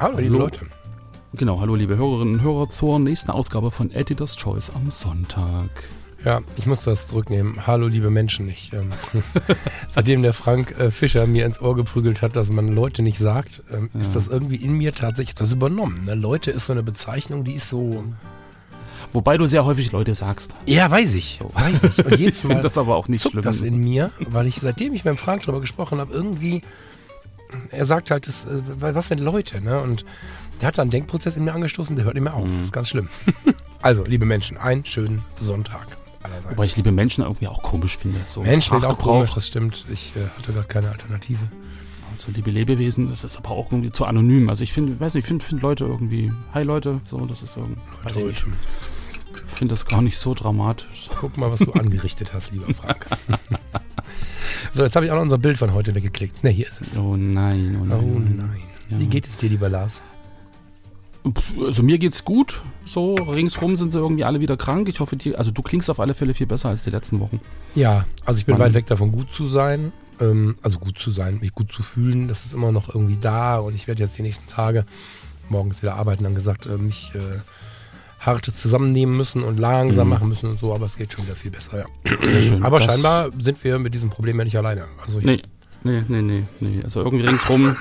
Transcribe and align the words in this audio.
Hallo, 0.00 0.16
liebe 0.16 0.38
Leute. 0.38 0.62
Genau, 1.34 1.60
hallo, 1.60 1.74
liebe 1.74 1.94
Hörerinnen 1.94 2.36
und 2.36 2.40
Hörer 2.40 2.70
zur 2.70 2.98
nächsten 2.98 3.30
Ausgabe 3.30 3.70
von 3.70 3.90
Editor's 3.90 4.34
Choice 4.34 4.70
am 4.70 4.90
Sonntag. 4.90 5.68
Ja, 6.24 6.40
ich 6.56 6.64
muss 6.64 6.80
das 6.80 7.06
zurücknehmen. 7.06 7.66
Hallo, 7.66 7.86
liebe 7.86 8.08
Menschen. 8.08 8.48
Ich, 8.48 8.72
ähm, 8.72 8.92
seitdem 9.94 10.22
der 10.22 10.32
Frank 10.32 10.70
äh, 10.78 10.90
Fischer 10.90 11.26
mir 11.26 11.44
ins 11.44 11.60
Ohr 11.60 11.76
geprügelt 11.76 12.22
hat, 12.22 12.34
dass 12.34 12.48
man 12.48 12.68
Leute 12.68 13.02
nicht 13.02 13.18
sagt, 13.18 13.62
ähm, 13.70 13.90
ja. 13.92 14.00
ist 14.00 14.16
das 14.16 14.28
irgendwie 14.28 14.56
in 14.56 14.72
mir 14.72 14.94
tatsächlich 14.94 15.34
das 15.34 15.52
übernommen. 15.52 16.06
Ne? 16.06 16.14
Leute 16.14 16.50
ist 16.50 16.64
so 16.64 16.72
eine 16.72 16.82
Bezeichnung, 16.82 17.44
die 17.44 17.56
ist 17.56 17.68
so. 17.68 18.02
Wobei 19.12 19.36
du 19.36 19.44
sehr 19.44 19.66
häufig 19.66 19.92
Leute 19.92 20.14
sagst. 20.14 20.54
Ja, 20.64 20.90
weiß 20.90 21.12
ich. 21.12 21.40
So. 21.42 21.50
Weiß 21.52 21.74
ich. 21.82 22.06
Und 22.06 22.16
jedes 22.18 22.42
Mal 22.44 22.62
das 22.62 22.78
aber 22.78 22.96
auch 22.96 23.08
nicht 23.08 23.28
schlimm. 23.28 23.44
das 23.44 23.60
in 23.60 23.76
mir, 23.76 24.08
weil 24.30 24.46
ich, 24.46 24.60
seitdem 24.62 24.94
ich 24.94 25.04
mit 25.04 25.12
dem 25.12 25.18
Frank 25.18 25.42
drüber 25.42 25.60
gesprochen 25.60 25.98
habe, 25.98 26.10
irgendwie, 26.10 26.62
er 27.70 27.84
sagt 27.84 28.10
halt, 28.10 28.26
das, 28.26 28.44
äh, 28.44 28.60
was 28.80 29.08
sind 29.08 29.20
Leute, 29.20 29.60
ne? 29.60 29.80
Und 29.80 30.04
der 30.60 30.68
hat 30.68 30.78
da 30.78 30.82
einen 30.82 30.90
Denkprozess 30.90 31.36
in 31.36 31.44
mir 31.44 31.54
angestoßen, 31.54 31.96
der 31.96 32.04
hört 32.04 32.14
nicht 32.14 32.24
mehr 32.24 32.34
auf. 32.34 32.46
Mhm. 32.46 32.58
Das 32.58 32.66
ist 32.66 32.72
ganz 32.72 32.88
schlimm. 32.88 33.08
also, 33.82 34.04
liebe 34.04 34.24
Menschen, 34.24 34.56
einen 34.56 34.84
schönen 34.84 35.24
Sonntag. 35.36 35.96
Allerseits. 36.22 36.50
Wobei 36.50 36.64
ich 36.64 36.76
liebe 36.76 36.92
Menschen 36.92 37.24
irgendwie 37.24 37.48
auch 37.48 37.62
komisch 37.62 37.96
finde. 37.96 38.18
So 38.26 38.42
Menschen 38.42 38.76
ist 38.76 38.84
auch 38.84 38.98
komisch, 38.98 39.32
das 39.34 39.46
stimmt. 39.46 39.86
Ich 39.90 40.12
äh, 40.16 40.28
hatte 40.38 40.52
gar 40.52 40.64
keine 40.64 40.90
Alternative. 40.90 41.40
Und 42.10 42.20
so 42.20 42.30
liebe 42.30 42.50
Lebewesen, 42.50 43.08
das 43.08 43.24
ist 43.24 43.38
aber 43.38 43.50
auch 43.50 43.72
irgendwie 43.72 43.90
zu 43.90 44.04
anonym. 44.04 44.50
Also 44.50 44.62
ich 44.62 44.72
finde, 44.72 45.00
weiß 45.00 45.14
nicht, 45.14 45.24
ich 45.24 45.28
finde 45.28 45.44
find 45.44 45.62
Leute 45.62 45.84
irgendwie, 45.84 46.30
hi 46.52 46.62
Leute, 46.62 47.00
so, 47.06 47.24
das 47.24 47.42
ist 47.42 47.56
irgendwie. 47.56 47.80
Leute. 48.20 48.44
Ich 49.46 49.56
finde 49.56 49.72
das 49.72 49.86
gar 49.86 50.02
nicht 50.02 50.18
so 50.18 50.34
dramatisch. 50.34 51.08
Guck 51.18 51.38
mal, 51.38 51.50
was 51.50 51.60
du 51.60 51.72
angerichtet 51.72 52.34
hast, 52.34 52.52
lieber 52.52 52.72
Frank. 52.74 53.06
so, 54.72 54.82
jetzt 54.82 54.96
habe 54.96 55.06
ich 55.06 55.12
auch 55.12 55.16
noch 55.16 55.22
unser 55.22 55.38
Bild 55.38 55.58
von 55.58 55.74
heute 55.74 55.94
weggeklickt. 55.94 56.42
Ne, 56.44 56.50
hier 56.50 56.66
ist 56.68 56.80
es. 56.80 56.96
Oh 56.96 57.16
nein, 57.16 57.78
oh 57.80 57.84
nein. 57.84 58.00
Oh 58.02 58.18
nein. 58.18 58.60
Ja. 58.88 58.98
Wie 58.98 59.06
geht 59.06 59.28
es 59.28 59.36
dir, 59.36 59.48
lieber 59.48 59.68
Lars? 59.68 60.00
Also 61.60 61.82
mir 61.82 61.98
geht's 61.98 62.24
gut. 62.24 62.62
So 62.86 63.14
ringsrum 63.14 63.76
sind 63.76 63.90
sie 63.90 63.98
irgendwie 63.98 64.24
alle 64.24 64.40
wieder 64.40 64.56
krank. 64.56 64.88
Ich 64.88 65.00
hoffe, 65.00 65.16
die, 65.16 65.36
also 65.36 65.50
du 65.50 65.62
klingst 65.62 65.90
auf 65.90 66.00
alle 66.00 66.14
Fälle 66.14 66.34
viel 66.34 66.46
besser 66.46 66.70
als 66.70 66.84
die 66.84 66.90
letzten 66.90 67.20
Wochen. 67.20 67.40
Ja, 67.74 68.06
also 68.24 68.38
ich 68.38 68.46
bin 68.46 68.54
Mann. 68.54 68.66
weit 68.66 68.74
weg 68.74 68.86
davon, 68.86 69.12
gut 69.12 69.32
zu 69.32 69.46
sein. 69.46 69.92
Ähm, 70.18 70.56
also 70.62 70.78
gut 70.78 70.98
zu 70.98 71.10
sein, 71.10 71.38
mich 71.40 71.54
gut 71.54 71.72
zu 71.72 71.82
fühlen. 71.82 72.28
Das 72.28 72.44
ist 72.44 72.54
immer 72.54 72.72
noch 72.72 72.88
irgendwie 72.88 73.18
da 73.20 73.58
und 73.58 73.74
ich 73.74 73.86
werde 73.86 74.02
jetzt 74.02 74.16
die 74.16 74.22
nächsten 74.22 74.46
Tage 74.46 74.86
morgens 75.48 75.82
wieder 75.82 75.96
arbeiten. 75.96 76.24
Dann 76.24 76.34
gesagt, 76.34 76.66
äh, 76.66 76.78
mich 76.78 77.12
äh, 77.14 77.18
hart 78.20 78.44
zusammennehmen 78.44 79.16
müssen 79.16 79.42
und 79.42 79.58
langsam 79.58 80.06
mhm. 80.06 80.14
machen 80.14 80.28
müssen 80.28 80.50
und 80.50 80.60
so. 80.60 80.74
Aber 80.74 80.86
es 80.86 80.96
geht 80.96 81.12
schon 81.12 81.24
wieder 81.24 81.34
viel 81.34 81.50
besser. 81.50 81.78
Ja. 81.78 82.40
Schön, 82.40 82.62
aber 82.62 82.80
scheinbar 82.80 83.30
sind 83.38 83.62
wir 83.64 83.78
mit 83.78 83.94
diesem 83.94 84.10
Problem 84.10 84.38
ja 84.38 84.44
nicht 84.44 84.56
alleine. 84.56 84.84
Also 85.02 85.18
nee, 85.18 85.42
nee, 85.82 86.04
nee, 86.06 86.22
nee, 86.22 86.44
nee. 86.60 86.80
Also 86.84 87.02
irgendwie 87.02 87.26
ringsrum 87.26 87.76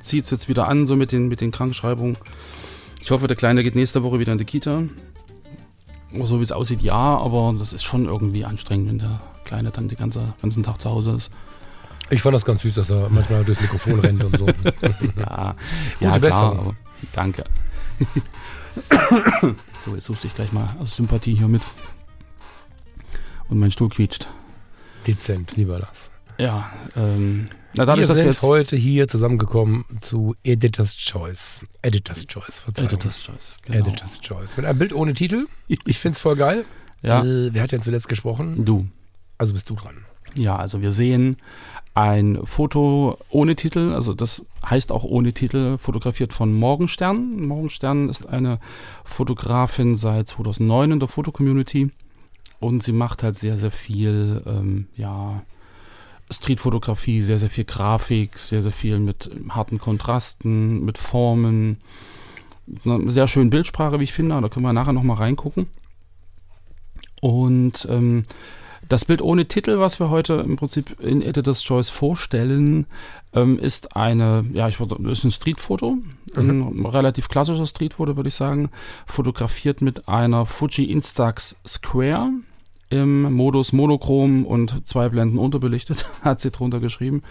zieht 0.00 0.24
es 0.24 0.30
jetzt 0.30 0.48
wieder 0.48 0.68
an, 0.68 0.86
so 0.86 0.96
mit 0.96 1.12
den, 1.12 1.28
mit 1.28 1.40
den 1.40 1.50
Krankschreibungen. 1.50 2.16
Ich 3.02 3.10
hoffe, 3.10 3.26
der 3.26 3.36
Kleine 3.36 3.62
geht 3.62 3.74
nächste 3.74 4.02
Woche 4.02 4.18
wieder 4.18 4.32
in 4.32 4.38
die 4.38 4.44
Kita. 4.44 4.82
So 6.22 6.38
wie 6.38 6.42
es 6.42 6.52
aussieht, 6.52 6.82
ja, 6.82 6.94
aber 6.94 7.54
das 7.58 7.72
ist 7.72 7.82
schon 7.82 8.06
irgendwie 8.06 8.44
anstrengend, 8.44 8.88
wenn 8.88 8.98
der 8.98 9.20
Kleine 9.44 9.70
dann 9.70 9.88
den 9.88 9.98
ganze, 9.98 10.34
ganzen 10.40 10.62
Tag 10.62 10.80
zu 10.80 10.90
Hause 10.90 11.12
ist. 11.12 11.30
Ich 12.08 12.22
fand 12.22 12.34
das 12.34 12.44
ganz 12.44 12.62
süß, 12.62 12.74
dass 12.74 12.90
er 12.90 13.08
manchmal 13.10 13.44
durchs 13.44 13.60
Mikrofon 13.60 13.98
rennt 13.98 14.22
und 14.22 14.38
so. 14.38 14.46
ja, 15.18 15.56
ja 16.00 16.18
klar, 16.18 16.74
danke. 17.12 17.44
so, 19.84 19.94
jetzt 19.94 20.04
suchst 20.04 20.24
du 20.24 20.28
dich 20.28 20.34
gleich 20.34 20.52
mal 20.52 20.74
aus 20.80 20.96
Sympathie 20.96 21.34
hier 21.34 21.48
mit. 21.48 21.62
Und 23.48 23.58
mein 23.58 23.70
Stuhl 23.70 23.88
quietscht. 23.88 24.28
Dezent, 25.06 25.56
lieber 25.56 25.78
Lars. 25.78 26.10
Ja, 26.38 26.70
ähm, 26.96 27.48
na, 27.74 27.84
dadurch, 27.84 28.08
wir 28.08 28.14
sind 28.14 28.42
wir 28.42 28.48
heute 28.48 28.76
hier 28.76 29.06
zusammengekommen 29.06 29.84
zu 30.00 30.34
Editor's 30.42 30.96
Choice. 30.96 31.60
Editor's 31.82 32.26
Choice, 32.26 32.60
Verzeihung. 32.60 32.88
Editor's 32.88 33.22
Choice, 33.22 33.58
genau. 33.62 33.78
Editor's 33.78 34.20
Choice. 34.20 34.56
Mit 34.56 34.66
einem 34.66 34.78
Bild 34.78 34.92
ohne 34.92 35.14
Titel. 35.14 35.46
Ich 35.68 35.98
finde 35.98 36.16
es 36.16 36.20
voll 36.20 36.36
geil. 36.36 36.64
Ja. 37.02 37.22
Äh, 37.22 37.52
wer 37.52 37.62
hat 37.62 37.72
denn 37.72 37.82
zuletzt 37.82 38.08
gesprochen? 38.08 38.64
Du. 38.64 38.86
Also 39.38 39.52
bist 39.52 39.68
du 39.68 39.74
dran. 39.74 40.04
Ja, 40.34 40.56
also 40.56 40.80
wir 40.80 40.90
sehen 40.90 41.36
ein 41.96 42.40
Foto 42.44 43.16
ohne 43.30 43.56
Titel, 43.56 43.94
also 43.94 44.12
das 44.12 44.44
heißt 44.68 44.92
auch 44.92 45.02
ohne 45.02 45.32
Titel, 45.32 45.78
fotografiert 45.78 46.34
von 46.34 46.52
Morgenstern. 46.52 47.40
Morgenstern 47.46 48.10
ist 48.10 48.28
eine 48.28 48.58
Fotografin 49.04 49.96
seit 49.96 50.28
2009 50.28 50.92
in 50.92 50.98
der 50.98 51.08
Fotocommunity 51.08 51.90
und 52.60 52.82
sie 52.82 52.92
macht 52.92 53.22
halt 53.22 53.36
sehr, 53.36 53.56
sehr 53.56 53.70
viel, 53.70 54.42
ähm, 54.46 54.88
ja, 54.94 55.42
Streetfotografie, 56.30 57.22
sehr, 57.22 57.38
sehr 57.38 57.48
viel 57.48 57.64
Grafik, 57.64 58.36
sehr, 58.36 58.62
sehr 58.62 58.72
viel 58.72 58.98
mit 58.98 59.30
harten 59.48 59.78
Kontrasten, 59.78 60.84
mit 60.84 60.98
Formen. 60.98 61.78
Eine 62.84 63.10
sehr 63.10 63.28
schöne 63.28 63.48
Bildsprache, 63.48 64.00
wie 64.00 64.04
ich 64.04 64.12
finde. 64.12 64.38
Da 64.38 64.48
können 64.50 64.66
wir 64.66 64.72
nachher 64.72 64.92
nochmal 64.92 65.18
reingucken. 65.18 65.68
Und 67.22 67.86
ähm, 67.88 68.24
das 68.88 69.04
Bild 69.04 69.22
ohne 69.22 69.46
Titel, 69.46 69.78
was 69.78 70.00
wir 70.00 70.10
heute 70.10 70.34
im 70.34 70.56
Prinzip 70.56 71.00
in 71.00 71.22
Editor's 71.22 71.62
Choice 71.62 71.90
vorstellen, 71.90 72.86
ähm, 73.32 73.58
ist 73.58 73.96
eine, 73.96 74.44
ja, 74.52 74.68
ich 74.68 74.80
würde, 74.80 74.96
ist 75.10 75.24
ein 75.24 75.30
Streetfoto, 75.30 75.98
mhm. 76.34 76.82
ein 76.82 76.86
relativ 76.86 77.28
klassisches 77.28 77.70
Streetfoto, 77.70 78.16
würde 78.16 78.28
ich 78.28 78.34
sagen, 78.34 78.70
fotografiert 79.06 79.82
mit 79.82 80.08
einer 80.08 80.46
Fuji 80.46 80.84
Instax 80.84 81.56
Square 81.66 82.30
im 82.88 83.32
Modus 83.32 83.72
monochrom 83.72 84.46
und 84.46 84.86
zwei 84.86 85.08
Blenden 85.08 85.38
unterbelichtet, 85.38 86.06
hat 86.22 86.40
sie 86.40 86.50
drunter 86.50 86.80
geschrieben. 86.80 87.22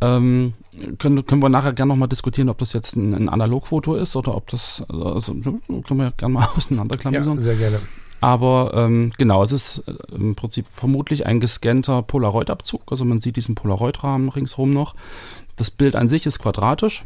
Ähm, 0.00 0.54
können, 0.98 1.26
können 1.26 1.42
wir 1.42 1.48
nachher 1.48 1.72
gerne 1.72 1.88
nochmal 1.88 2.08
diskutieren, 2.08 2.48
ob 2.48 2.58
das 2.58 2.72
jetzt 2.72 2.96
ein, 2.96 3.14
ein 3.14 3.28
Analogfoto 3.28 3.96
ist 3.96 4.14
oder 4.14 4.36
ob 4.36 4.46
das, 4.48 4.82
also, 4.88 5.34
können 5.34 5.98
wir 5.98 6.12
gerne 6.16 6.34
mal 6.34 6.48
auseinanderklammern. 6.56 7.24
Ja, 7.24 7.40
sehr 7.40 7.56
gerne. 7.56 7.80
Aber 8.20 8.72
ähm, 8.74 9.12
genau, 9.16 9.42
es 9.42 9.52
ist 9.52 9.84
äh, 9.86 9.94
im 10.14 10.34
Prinzip 10.34 10.66
vermutlich 10.66 11.26
ein 11.26 11.40
gescannter 11.40 12.02
Polaroid-Abzug. 12.02 12.82
Also 12.90 13.04
man 13.04 13.20
sieht 13.20 13.36
diesen 13.36 13.54
Polaroid-Rahmen 13.54 14.28
ringsherum 14.28 14.72
noch. 14.72 14.94
Das 15.56 15.70
Bild 15.70 15.96
an 15.96 16.08
sich 16.08 16.26
ist 16.26 16.40
quadratisch 16.40 17.04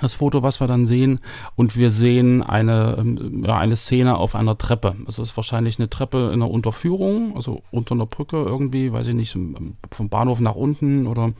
das 0.00 0.14
Foto, 0.14 0.42
was 0.42 0.60
wir 0.60 0.66
dann 0.66 0.86
sehen. 0.86 1.20
Und 1.56 1.76
wir 1.76 1.90
sehen 1.90 2.42
eine, 2.42 2.96
ähm, 2.98 3.44
ja, 3.46 3.58
eine 3.58 3.76
Szene 3.76 4.16
auf 4.16 4.34
einer 4.34 4.58
Treppe. 4.58 4.96
Also 5.06 5.22
es 5.22 5.30
ist 5.30 5.36
wahrscheinlich 5.36 5.78
eine 5.78 5.90
Treppe 5.90 6.28
in 6.28 6.42
einer 6.42 6.50
Unterführung, 6.50 7.36
also 7.36 7.62
unter 7.70 7.94
einer 7.94 8.06
Brücke 8.06 8.36
irgendwie, 8.36 8.92
weiß 8.92 9.08
ich 9.08 9.14
nicht, 9.14 9.32
vom 9.32 10.08
Bahnhof 10.08 10.40
nach 10.40 10.54
unten 10.54 11.06
oder 11.06 11.32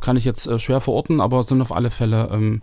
kann 0.00 0.16
ich 0.16 0.24
jetzt 0.24 0.46
äh, 0.46 0.58
schwer 0.58 0.80
verorten, 0.80 1.20
aber 1.20 1.42
sind 1.44 1.62
auf 1.62 1.72
alle 1.72 1.90
Fälle 1.90 2.28
ähm, 2.32 2.60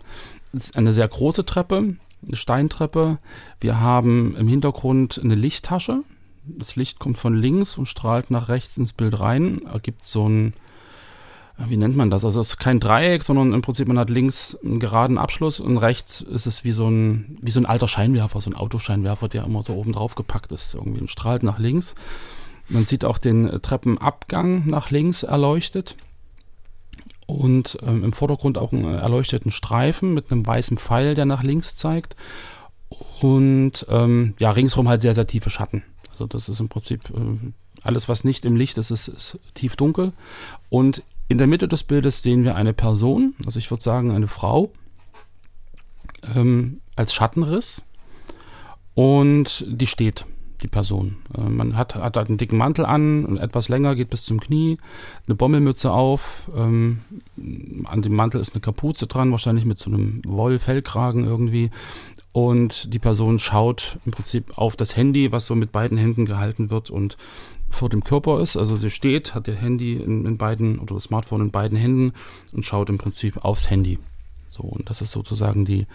eine 0.74 0.92
sehr 0.92 1.08
große 1.08 1.44
Treppe, 1.44 1.96
eine 2.26 2.36
Steintreppe. 2.36 3.18
Wir 3.60 3.80
haben 3.80 4.36
im 4.36 4.48
Hintergrund 4.48 5.20
eine 5.22 5.34
Lichttasche. 5.34 6.02
Das 6.44 6.76
Licht 6.76 6.98
kommt 6.98 7.18
von 7.18 7.34
links 7.34 7.78
und 7.78 7.86
strahlt 7.86 8.30
nach 8.30 8.48
rechts 8.48 8.76
ins 8.76 8.92
Bild 8.92 9.18
rein, 9.18 9.62
ergibt 9.66 10.04
so 10.04 10.28
ein 10.28 10.52
wie 11.56 11.76
nennt 11.76 11.96
man 11.96 12.10
das? 12.10 12.24
Also 12.24 12.40
es 12.40 12.50
ist 12.50 12.56
kein 12.58 12.80
Dreieck, 12.80 13.22
sondern 13.22 13.52
im 13.52 13.62
Prinzip 13.62 13.86
man 13.86 13.98
hat 13.98 14.10
links 14.10 14.58
einen 14.64 14.80
geraden 14.80 15.18
Abschluss 15.18 15.60
und 15.60 15.78
rechts 15.78 16.20
ist 16.20 16.46
es 16.46 16.64
wie 16.64 16.72
so 16.72 16.88
ein, 16.88 17.38
wie 17.40 17.52
so 17.52 17.60
ein 17.60 17.66
alter 17.66 17.86
Scheinwerfer, 17.86 18.40
so 18.40 18.50
ein 18.50 18.56
Autoscheinwerfer, 18.56 19.28
der 19.28 19.44
immer 19.44 19.62
so 19.62 19.74
oben 19.74 19.92
drauf 19.92 20.16
gepackt 20.16 20.50
ist, 20.50 20.74
irgendwie 20.74 21.00
und 21.00 21.10
strahlt 21.10 21.44
nach 21.44 21.60
links. 21.60 21.94
Man 22.68 22.84
sieht 22.84 23.04
auch 23.04 23.18
den 23.18 23.62
Treppenabgang 23.62 24.66
nach 24.66 24.90
links 24.90 25.22
erleuchtet 25.22 25.96
und 27.26 27.78
ähm, 27.82 28.04
im 28.04 28.12
Vordergrund 28.12 28.58
auch 28.58 28.72
einen 28.72 28.84
erleuchteten 28.84 29.50
Streifen 29.50 30.14
mit 30.14 30.30
einem 30.30 30.46
weißen 30.46 30.76
Pfeil, 30.76 31.14
der 31.14 31.24
nach 31.24 31.42
links 31.42 31.76
zeigt. 31.76 32.16
Und 33.20 33.86
ähm, 33.88 34.34
ja, 34.38 34.50
ringsherum 34.50 34.88
halt 34.88 35.00
sehr, 35.00 35.14
sehr 35.14 35.26
tiefe 35.26 35.50
Schatten. 35.50 35.82
Also 36.12 36.26
das 36.26 36.48
ist 36.48 36.60
im 36.60 36.68
Prinzip 36.68 37.10
äh, 37.10 37.52
alles, 37.82 38.08
was 38.08 38.24
nicht 38.24 38.44
im 38.44 38.56
Licht 38.56 38.78
ist, 38.78 38.90
ist, 38.90 39.08
ist 39.08 39.38
tief 39.54 39.76
dunkel. 39.76 40.12
Und 40.68 41.02
in 41.28 41.38
der 41.38 41.46
Mitte 41.46 41.68
des 41.68 41.82
Bildes 41.82 42.22
sehen 42.22 42.44
wir 42.44 42.54
eine 42.54 42.72
Person, 42.72 43.34
also 43.46 43.58
ich 43.58 43.70
würde 43.70 43.82
sagen 43.82 44.10
eine 44.10 44.28
Frau, 44.28 44.70
ähm, 46.34 46.80
als 46.96 47.14
Schattenriss. 47.14 47.84
Und 48.94 49.64
die 49.66 49.88
steht. 49.88 50.24
Die 50.64 50.68
Person. 50.68 51.18
Äh, 51.36 51.42
man 51.42 51.76
hat, 51.76 51.94
hat 51.94 52.16
einen 52.16 52.38
dicken 52.38 52.56
Mantel 52.56 52.84
an 52.86 53.36
etwas 53.36 53.68
länger, 53.68 53.94
geht 53.94 54.10
bis 54.10 54.24
zum 54.24 54.40
Knie, 54.40 54.78
eine 55.26 55.36
Bommelmütze 55.36 55.92
auf, 55.92 56.50
ähm, 56.56 57.00
an 57.84 58.02
dem 58.02 58.16
Mantel 58.16 58.40
ist 58.40 58.54
eine 58.54 58.62
Kapuze 58.62 59.06
dran, 59.06 59.30
wahrscheinlich 59.30 59.66
mit 59.66 59.78
so 59.78 59.90
einem 59.90 60.20
Wollfellkragen 60.24 61.24
irgendwie. 61.24 61.70
Und 62.32 62.92
die 62.92 62.98
Person 62.98 63.38
schaut 63.38 63.98
im 64.04 64.10
Prinzip 64.10 64.58
auf 64.58 64.74
das 64.74 64.96
Handy, 64.96 65.30
was 65.30 65.46
so 65.46 65.54
mit 65.54 65.70
beiden 65.70 65.96
Händen 65.96 66.24
gehalten 66.24 66.68
wird 66.68 66.90
und 66.90 67.16
vor 67.70 67.90
dem 67.90 68.02
Körper 68.02 68.40
ist. 68.40 68.56
Also 68.56 68.74
sie 68.74 68.90
steht, 68.90 69.34
hat 69.34 69.46
ihr 69.46 69.54
Handy 69.54 69.94
in, 69.94 70.26
in 70.26 70.36
beiden 70.36 70.80
oder 70.80 70.94
das 70.94 71.04
Smartphone 71.04 71.42
in 71.42 71.50
beiden 71.52 71.78
Händen 71.78 72.12
und 72.52 72.64
schaut 72.64 72.88
im 72.88 72.98
Prinzip 72.98 73.44
aufs 73.44 73.70
Handy. 73.70 74.00
So, 74.48 74.62
und 74.62 74.90
das 74.90 75.00
ist 75.00 75.12
sozusagen 75.12 75.64
die, 75.64 75.86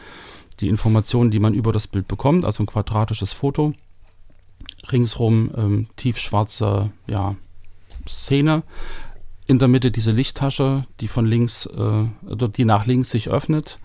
die 0.62 0.70
Information, 0.70 1.32
die 1.32 1.40
man 1.40 1.54
über 1.54 1.74
das 1.74 1.88
Bild 1.88 2.08
bekommt, 2.08 2.46
also 2.46 2.64
ein 2.64 2.68
quadratisches 2.68 3.34
Foto. 3.34 3.74
Ringsrum 4.92 5.52
ähm, 5.56 5.88
tiefschwarze 5.96 6.92
ja, 7.08 7.36
Szene. 8.08 8.64
In 9.46 9.60
der 9.60 9.68
Mitte 9.68 9.92
diese 9.92 10.12
Lichttasche, 10.12 10.86
die 11.00 11.08
von 11.08 11.26
links, 11.26 11.66
äh, 11.66 12.06
oder 12.28 12.48
die 12.48 12.66
nach 12.66 12.86
links 12.86 13.10
sich 13.10 13.30
öffnet. 13.30 13.78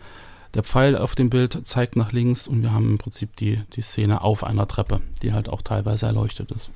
Der 0.55 0.63
Pfeil 0.63 0.97
auf 0.97 1.15
dem 1.15 1.31
Bild 1.31 1.67
zeigt 1.67 1.97
nach 1.97 2.13
links 2.13 2.47
und 2.47 2.63
wir 2.63 2.73
haben 2.73 2.91
im 2.91 2.99
Prinzip 2.99 3.35
die, 3.37 3.63
die 3.73 3.83
Szene 3.83 4.21
auf 4.21 4.45
einer 4.45 4.69
Treppe, 4.69 5.01
die 5.23 5.33
halt 5.33 5.49
auch 5.49 5.63
teilweise 5.63 6.07
erleuchtet 6.07 6.53
ist. 6.53 6.71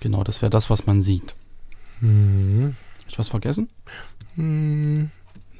Genau, 0.00 0.22
das 0.22 0.42
wäre 0.42 0.50
das, 0.50 0.70
was 0.70 0.86
man 0.86 1.02
sieht. 1.02 1.34
Hm. 2.00 2.76
Hast 3.06 3.14
du 3.14 3.18
was 3.18 3.28
vergessen? 3.28 3.68
Hm. 4.36 5.10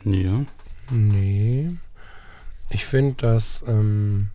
Ja. 0.04 0.44
Nee. 0.90 1.72
Ich 2.70 2.84
finde 2.84 3.14
das 3.18 3.64
ähm, 3.66 4.28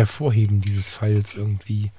Hervorheben 0.00 0.60
dieses 0.60 0.90
Pfeils 0.90 1.36
irgendwie. 1.36 1.90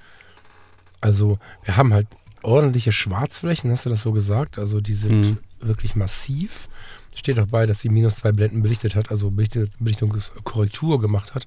Also, 1.01 1.39
wir 1.63 1.77
haben 1.77 1.93
halt 1.93 2.07
ordentliche 2.43 2.91
Schwarzflächen, 2.91 3.71
hast 3.71 3.85
du 3.85 3.89
das 3.89 4.01
so 4.03 4.11
gesagt? 4.11 4.57
Also, 4.59 4.81
die 4.81 4.95
sind 4.95 5.21
Mhm. 5.21 5.37
wirklich 5.59 5.95
massiv. 5.95 6.67
Steht 7.13 7.39
auch 7.39 7.47
bei, 7.47 7.65
dass 7.65 7.81
sie 7.81 7.89
minus 7.89 8.15
zwei 8.15 8.31
Blenden 8.31 8.61
belichtet 8.61 8.95
hat, 8.95 9.11
also 9.11 9.31
Belichtungskorrektur 9.31 10.99
gemacht 11.01 11.35
hat. 11.35 11.45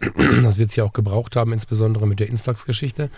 Das 0.42 0.58
wird 0.58 0.70
sie 0.72 0.82
auch 0.82 0.92
gebraucht 0.92 1.36
haben, 1.36 1.52
insbesondere 1.52 2.06
mit 2.06 2.20
der 2.20 2.28
Instax-Geschichte. 2.28 3.10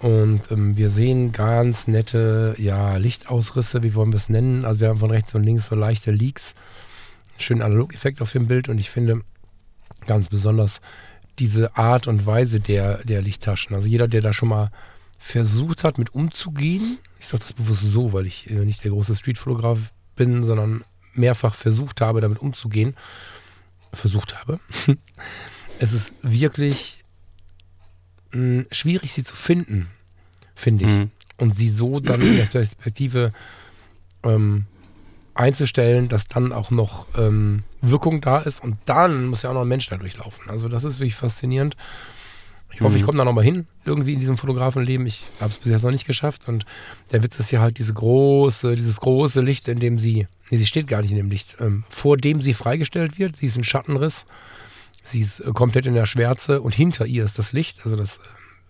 Und 0.00 0.50
ähm, 0.50 0.76
wir 0.76 0.90
sehen 0.90 1.32
ganz 1.32 1.88
nette 1.88 2.54
ja, 2.58 2.96
Lichtausrisse, 2.96 3.82
wie 3.82 3.94
wollen 3.94 4.12
wir 4.12 4.18
es 4.18 4.28
nennen? 4.28 4.64
Also 4.64 4.80
wir 4.80 4.88
haben 4.88 4.98
von 5.00 5.10
rechts 5.10 5.34
und 5.34 5.42
links 5.44 5.68
so 5.68 5.74
leichte 5.74 6.10
Leaks. 6.10 6.54
Schönen 7.38 7.62
Analogeffekt 7.62 8.20
auf 8.20 8.32
dem 8.32 8.46
Bild 8.46 8.68
und 8.68 8.78
ich 8.78 8.90
finde 8.90 9.22
ganz 10.06 10.28
besonders 10.28 10.80
diese 11.38 11.76
Art 11.76 12.06
und 12.06 12.26
Weise 12.26 12.60
der, 12.60 13.04
der 13.04 13.22
Lichttaschen. 13.22 13.74
Also 13.74 13.88
jeder, 13.88 14.08
der 14.08 14.20
da 14.20 14.32
schon 14.32 14.48
mal 14.48 14.70
versucht 15.18 15.84
hat, 15.84 15.98
mit 15.98 16.14
umzugehen, 16.14 16.98
ich 17.18 17.26
sage 17.26 17.42
das 17.42 17.52
bewusst 17.52 17.82
so, 17.82 18.12
weil 18.12 18.26
ich 18.26 18.50
äh, 18.50 18.64
nicht 18.64 18.84
der 18.84 18.90
große 18.90 19.16
Streetfotograf 19.16 19.78
bin, 20.14 20.44
sondern 20.44 20.84
mehrfach 21.14 21.54
versucht 21.54 22.00
habe, 22.00 22.20
damit 22.20 22.38
umzugehen, 22.38 22.94
versucht 23.92 24.38
habe. 24.38 24.60
es 25.78 25.92
ist 25.92 26.12
wirklich 26.22 27.04
mh, 28.32 28.66
schwierig, 28.70 29.12
sie 29.12 29.24
zu 29.24 29.36
finden, 29.36 29.88
finde 30.54 30.84
ich. 30.84 30.90
Mhm. 30.90 31.10
Und 31.38 31.54
sie 31.54 31.68
so 31.68 32.00
dann 32.00 32.22
in 32.22 32.36
der 32.36 32.46
Perspektive 32.46 33.32
ähm, 34.22 34.66
einzustellen, 35.36 36.08
dass 36.08 36.26
dann 36.26 36.52
auch 36.52 36.70
noch 36.70 37.06
ähm, 37.16 37.62
Wirkung 37.82 38.20
da 38.20 38.38
ist 38.38 38.62
und 38.62 38.76
dann 38.86 39.26
muss 39.26 39.42
ja 39.42 39.50
auch 39.50 39.54
noch 39.54 39.62
ein 39.62 39.68
Mensch 39.68 39.88
da 39.88 39.96
durchlaufen. 39.96 40.48
Also 40.48 40.68
das 40.68 40.84
ist 40.84 40.98
wirklich 40.98 41.14
faszinierend. 41.14 41.76
Ich 42.72 42.80
hoffe, 42.82 42.92
Mhm. 42.94 42.98
ich 43.00 43.04
komme 43.06 43.18
da 43.18 43.24
noch 43.24 43.32
mal 43.32 43.44
hin, 43.44 43.66
irgendwie 43.86 44.12
in 44.14 44.20
diesem 44.20 44.36
Fotografenleben. 44.36 45.06
Ich 45.06 45.22
habe 45.40 45.50
es 45.50 45.56
bis 45.56 45.72
jetzt 45.72 45.82
noch 45.82 45.90
nicht 45.92 46.06
geschafft. 46.06 46.46
Und 46.46 46.66
der 47.10 47.22
Witz 47.22 47.38
ist 47.38 47.50
ja 47.50 47.60
halt 47.60 47.78
diese 47.78 47.94
große, 47.94 48.74
dieses 48.74 49.00
große 49.00 49.40
Licht, 49.40 49.66
in 49.68 49.78
dem 49.78 49.98
sie, 49.98 50.26
nee, 50.50 50.56
sie 50.58 50.66
steht 50.66 50.86
gar 50.86 51.00
nicht 51.00 51.10
in 51.10 51.16
dem 51.16 51.30
Licht, 51.30 51.56
ähm, 51.60 51.84
vor 51.88 52.18
dem 52.18 52.42
sie 52.42 52.52
freigestellt 52.52 53.18
wird. 53.18 53.36
Sie 53.38 53.46
ist 53.46 53.56
ein 53.56 53.64
Schattenriss. 53.64 54.26
Sie 55.04 55.20
ist 55.20 55.40
äh, 55.40 55.52
komplett 55.52 55.86
in 55.86 55.94
der 55.94 56.04
Schwärze 56.06 56.60
und 56.60 56.74
hinter 56.74 57.06
ihr 57.06 57.24
ist 57.24 57.38
das 57.38 57.52
Licht. 57.52 57.80
Also 57.84 57.96
das, 57.96 58.16
äh, 58.16 58.20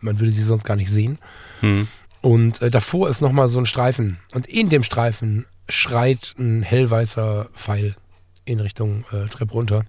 man 0.00 0.20
würde 0.20 0.30
sie 0.30 0.44
sonst 0.44 0.64
gar 0.64 0.76
nicht 0.76 0.90
sehen. 0.90 1.18
Mhm. 1.62 1.88
Und 2.20 2.62
äh, 2.62 2.70
davor 2.70 3.08
ist 3.08 3.20
nochmal 3.20 3.48
so 3.48 3.58
ein 3.58 3.66
Streifen. 3.66 4.18
Und 4.34 4.46
in 4.46 4.68
dem 4.68 4.84
Streifen 4.84 5.46
schreit 5.68 6.34
ein 6.38 6.62
hellweißer 6.62 7.48
Pfeil 7.54 7.96
in 8.44 8.60
Richtung 8.60 9.04
äh, 9.12 9.26
Treppe 9.28 9.52
runter. 9.52 9.84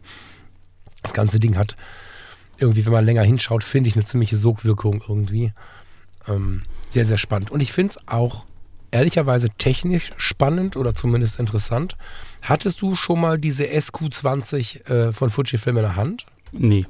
Das 1.03 1.13
ganze 1.13 1.39
Ding 1.39 1.57
hat 1.57 1.75
irgendwie, 2.59 2.85
wenn 2.85 2.93
man 2.93 3.05
länger 3.05 3.23
hinschaut, 3.23 3.63
finde 3.63 3.87
ich 3.89 3.95
eine 3.95 4.05
ziemliche 4.05 4.37
Sogwirkung 4.37 5.03
irgendwie. 5.07 5.51
Ähm, 6.27 6.63
sehr, 6.89 7.05
sehr 7.05 7.17
spannend. 7.17 7.51
Und 7.51 7.61
ich 7.61 7.71
finde 7.71 7.91
es 7.91 8.07
auch 8.07 8.45
ehrlicherweise 8.91 9.49
technisch 9.57 10.11
spannend 10.17 10.75
oder 10.75 10.95
zumindest 10.95 11.39
interessant. 11.39 11.97
Hattest 12.41 12.81
du 12.81 12.95
schon 12.95 13.19
mal 13.19 13.37
diese 13.37 13.65
SQ20 13.65 14.89
äh, 14.89 15.13
von 15.13 15.29
Fujifilm 15.29 15.77
in 15.77 15.83
der 15.83 15.95
Hand? 15.95 16.25
Nee. 16.51 16.85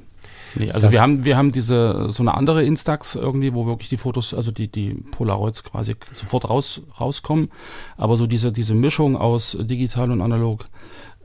Nee, 0.54 0.70
also 0.70 0.86
Das- 0.86 0.92
wir 0.92 1.00
haben, 1.02 1.24
wir 1.24 1.36
haben 1.36 1.52
diese, 1.52 2.10
so 2.10 2.22
eine 2.22 2.34
andere 2.34 2.64
Instax 2.64 3.14
irgendwie, 3.14 3.54
wo 3.54 3.66
wirklich 3.66 3.88
die 3.88 3.96
Fotos, 3.96 4.32
also 4.34 4.50
die, 4.50 4.68
die 4.68 4.94
Polaroids 4.94 5.62
quasi 5.64 5.94
sofort 6.12 6.48
raus, 6.48 6.82
rauskommen. 7.00 7.50
Aber 7.96 8.16
so 8.16 8.26
diese, 8.26 8.52
diese 8.52 8.74
Mischung 8.74 9.16
aus 9.16 9.56
digital 9.60 10.10
und 10.10 10.20
analog, 10.20 10.64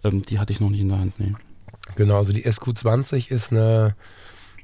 ähm, 0.03 0.21
die 0.23 0.39
hatte 0.39 0.53
ich 0.53 0.59
noch 0.59 0.69
nicht 0.69 0.81
in 0.81 0.89
der 0.89 0.99
Hand, 0.99 1.19
nee. 1.19 1.33
Genau, 1.95 2.17
also 2.17 2.33
die 2.33 2.45
SQ20 2.45 3.29
ist 3.29 3.51
eine 3.51 3.95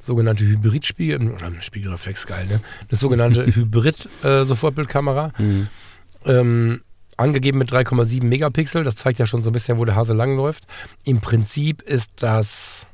sogenannte 0.02 0.46
Hybridspiegel, 0.46 1.22
äh, 1.34 1.62
Spiegelreflex 1.62 2.26
geil, 2.28 2.46
ne? 2.48 2.62
Eine 2.90 2.98
sogenannte 2.98 3.46
Hybrid-Sofortbildkamera. 3.56 5.32
Mhm. 5.38 5.68
Ähm, 6.26 6.82
angegeben 7.18 7.58
mit 7.58 7.72
3,7 7.72 8.24
Megapixel. 8.26 8.84
Das 8.84 8.96
zeigt 8.96 9.20
ja 9.20 9.28
schon 9.28 9.42
so 9.44 9.50
ein 9.50 9.54
bisschen, 9.54 9.78
wo 9.78 9.86
der 9.86 9.96
Hase 9.96 10.14
langläuft. 10.14 10.66
Im 11.04 11.20
Prinzip 11.20 11.82
ist 11.82 12.12
das 12.18 12.88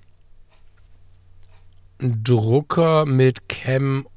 Drucker 1.99 3.05
mit 3.05 3.47
Cam. 3.49 4.07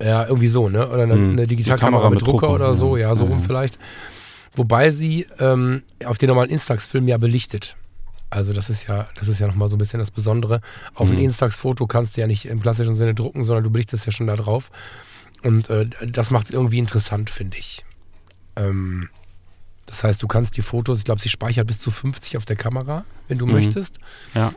Ja, 0.00 0.26
irgendwie 0.26 0.48
so, 0.48 0.68
ne? 0.68 0.88
Oder 0.88 1.02
eine, 1.04 1.16
Mhm. 1.16 1.30
eine 1.30 1.46
Digitalkamera 1.46 1.90
Kamera 2.02 2.10
mit 2.10 2.20
mit 2.20 2.26
Drucker, 2.28 2.46
Drucker, 2.48 2.54
oder 2.54 2.74
so, 2.74 2.96
ja. 2.96 3.08
ja, 3.08 3.14
so 3.16 3.24
Ja, 3.24 3.30
rum 3.30 3.40
ja. 3.40 3.44
vielleicht. 3.46 3.78
Wobei 4.54 4.90
sie 4.90 5.26
ähm, 5.40 5.82
auf 6.04 6.18
den 6.18 6.28
normalen 6.28 6.50
Instax-Film 6.50 7.08
ja 7.08 7.18
belichtet. 7.18 7.76
Also 8.30 8.52
das 8.52 8.70
ist 8.70 8.86
ja, 8.86 9.08
das 9.16 9.28
ist 9.28 9.40
ja 9.40 9.46
nochmal 9.46 9.68
so 9.68 9.76
ein 9.76 9.78
bisschen 9.78 9.98
das 10.00 10.10
Besondere. 10.10 10.60
Auf 10.94 11.08
ein 11.10 11.16
Mhm. 11.16 11.24
Instax-Foto 11.24 11.86
kannst 11.86 12.16
du 12.16 12.20
ja 12.20 12.26
nicht 12.26 12.44
im 12.46 12.60
klassischen 12.60 12.94
Sinne 12.94 13.14
drucken, 13.14 13.44
sondern 13.44 13.64
du 13.64 13.70
belichtest 13.70 14.06
ja 14.06 14.12
schon 14.12 14.26
da 14.28 14.36
drauf. 14.36 14.70
Und 15.42 15.70
äh, 15.70 15.88
das 16.06 16.30
macht 16.30 16.46
es 16.46 16.52
irgendwie 16.52 16.78
interessant, 16.78 17.30
finde 17.30 17.56
ich. 17.58 17.84
Ähm, 18.56 19.08
das 19.86 20.04
heißt, 20.04 20.22
du 20.22 20.26
kannst 20.28 20.56
die 20.56 20.62
Fotos, 20.62 20.98
ich 20.98 21.04
glaube, 21.04 21.20
sie 21.20 21.28
speichert 21.30 21.66
bis 21.66 21.80
zu 21.80 21.90
50 21.90 22.36
auf 22.36 22.44
der 22.44 22.56
Kamera, 22.56 23.04
wenn 23.28 23.38
du 23.38 23.46
Mhm. 23.46 23.52
möchtest. 23.52 23.98
Ja. 24.34 24.52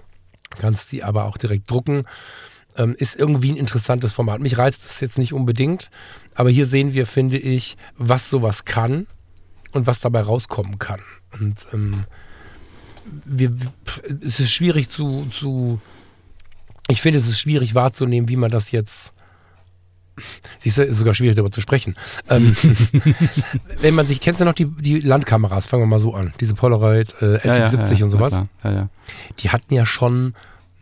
Kannst 0.60 0.89
sie 0.89 1.03
aber 1.03 1.25
auch 1.25 1.38
direkt 1.38 1.70
drucken. 1.70 2.05
Ähm, 2.77 2.96
ist 2.98 3.15
irgendwie 3.15 3.51
ein 3.51 3.58
interessantes 3.58 4.13
Format. 4.13 4.39
Mich 4.39 4.58
reizt 4.58 4.86
das 4.86 5.01
jetzt 5.01 5.17
nicht 5.17 5.34
unbedingt, 5.34 5.89
aber 6.36 6.50
hier 6.50 6.65
sehen 6.65 6.93
wir, 6.93 7.05
finde 7.05 7.38
ich, 7.38 7.75
was 7.98 8.29
sowas 8.29 8.63
kann 8.63 9.08
und 9.74 9.88
was 9.88 10.00
dabei 10.00 10.22
rauskommen 10.22 10.79
kann. 10.79 11.01
Und 11.34 11.65
ähm, 11.74 12.05
wir, 13.25 13.53
es 14.24 14.39
ist 14.39 14.51
schwierig 14.51 14.89
zu, 14.89 15.27
zu 15.31 15.81
ich 16.88 17.01
finde, 17.01 17.20
es 17.20 17.27
ist 17.27 17.39
schwierig 17.39 17.75
wahrzunehmen, 17.75 18.29
wie 18.29 18.36
man 18.36 18.51
das 18.51 18.72
jetzt 18.72 19.13
Siehst 20.59 20.77
du, 20.77 20.83
ist 20.83 20.97
sogar 20.97 21.13
schwierig 21.13 21.35
darüber 21.35 21.51
zu 21.51 21.61
sprechen. 21.61 21.95
Ähm, 22.29 22.55
wenn 23.79 23.95
man 23.95 24.07
sich, 24.07 24.21
kennst 24.21 24.41
du 24.41 24.45
noch 24.45 24.53
die, 24.53 24.65
die 24.65 24.99
Landkameras, 24.99 25.65
fangen 25.65 25.83
wir 25.83 25.87
mal 25.87 25.99
so 25.99 26.13
an, 26.13 26.33
diese 26.39 26.55
Polaroid 26.55 27.13
äh, 27.21 27.45
Ja, 27.47 27.57
ja, 27.57 27.67
SX70 27.67 27.95
ja, 27.95 28.05
und 28.05 28.11
sowas, 28.11 28.41
die 29.39 29.49
hatten 29.49 29.73
ja 29.73 29.85
schon 29.85 30.33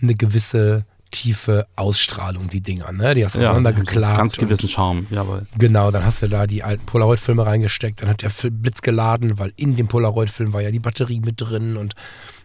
eine 0.01 0.15
gewisse 0.15 0.85
tiefe 1.11 1.65
Ausstrahlung, 1.75 2.49
die 2.49 2.61
Dinger, 2.61 2.91
ne? 2.91 3.15
Die 3.15 3.25
hast 3.25 3.35
du 3.35 3.39
ja 3.39 3.49
auseinandergeklappt. 3.49 4.17
Ganz 4.17 4.37
gewissen 4.37 4.69
Charme, 4.69 5.07
jawohl. 5.09 5.45
Genau, 5.57 5.91
dann 5.91 6.05
hast 6.05 6.21
du 6.21 6.27
da 6.27 6.45
die 6.45 6.63
alten 6.63 6.85
Polaroid-Filme 6.85 7.45
reingesteckt, 7.45 8.01
dann 8.01 8.09
hat 8.09 8.21
der 8.21 8.31
Blitz 8.49 8.81
geladen, 8.81 9.39
weil 9.39 9.53
in 9.55 9.75
dem 9.75 9.87
Polaroid-Film 9.87 10.53
war 10.53 10.61
ja 10.61 10.71
die 10.71 10.79
Batterie 10.79 11.19
mit 11.19 11.41
drin 11.41 11.77
und 11.77 11.95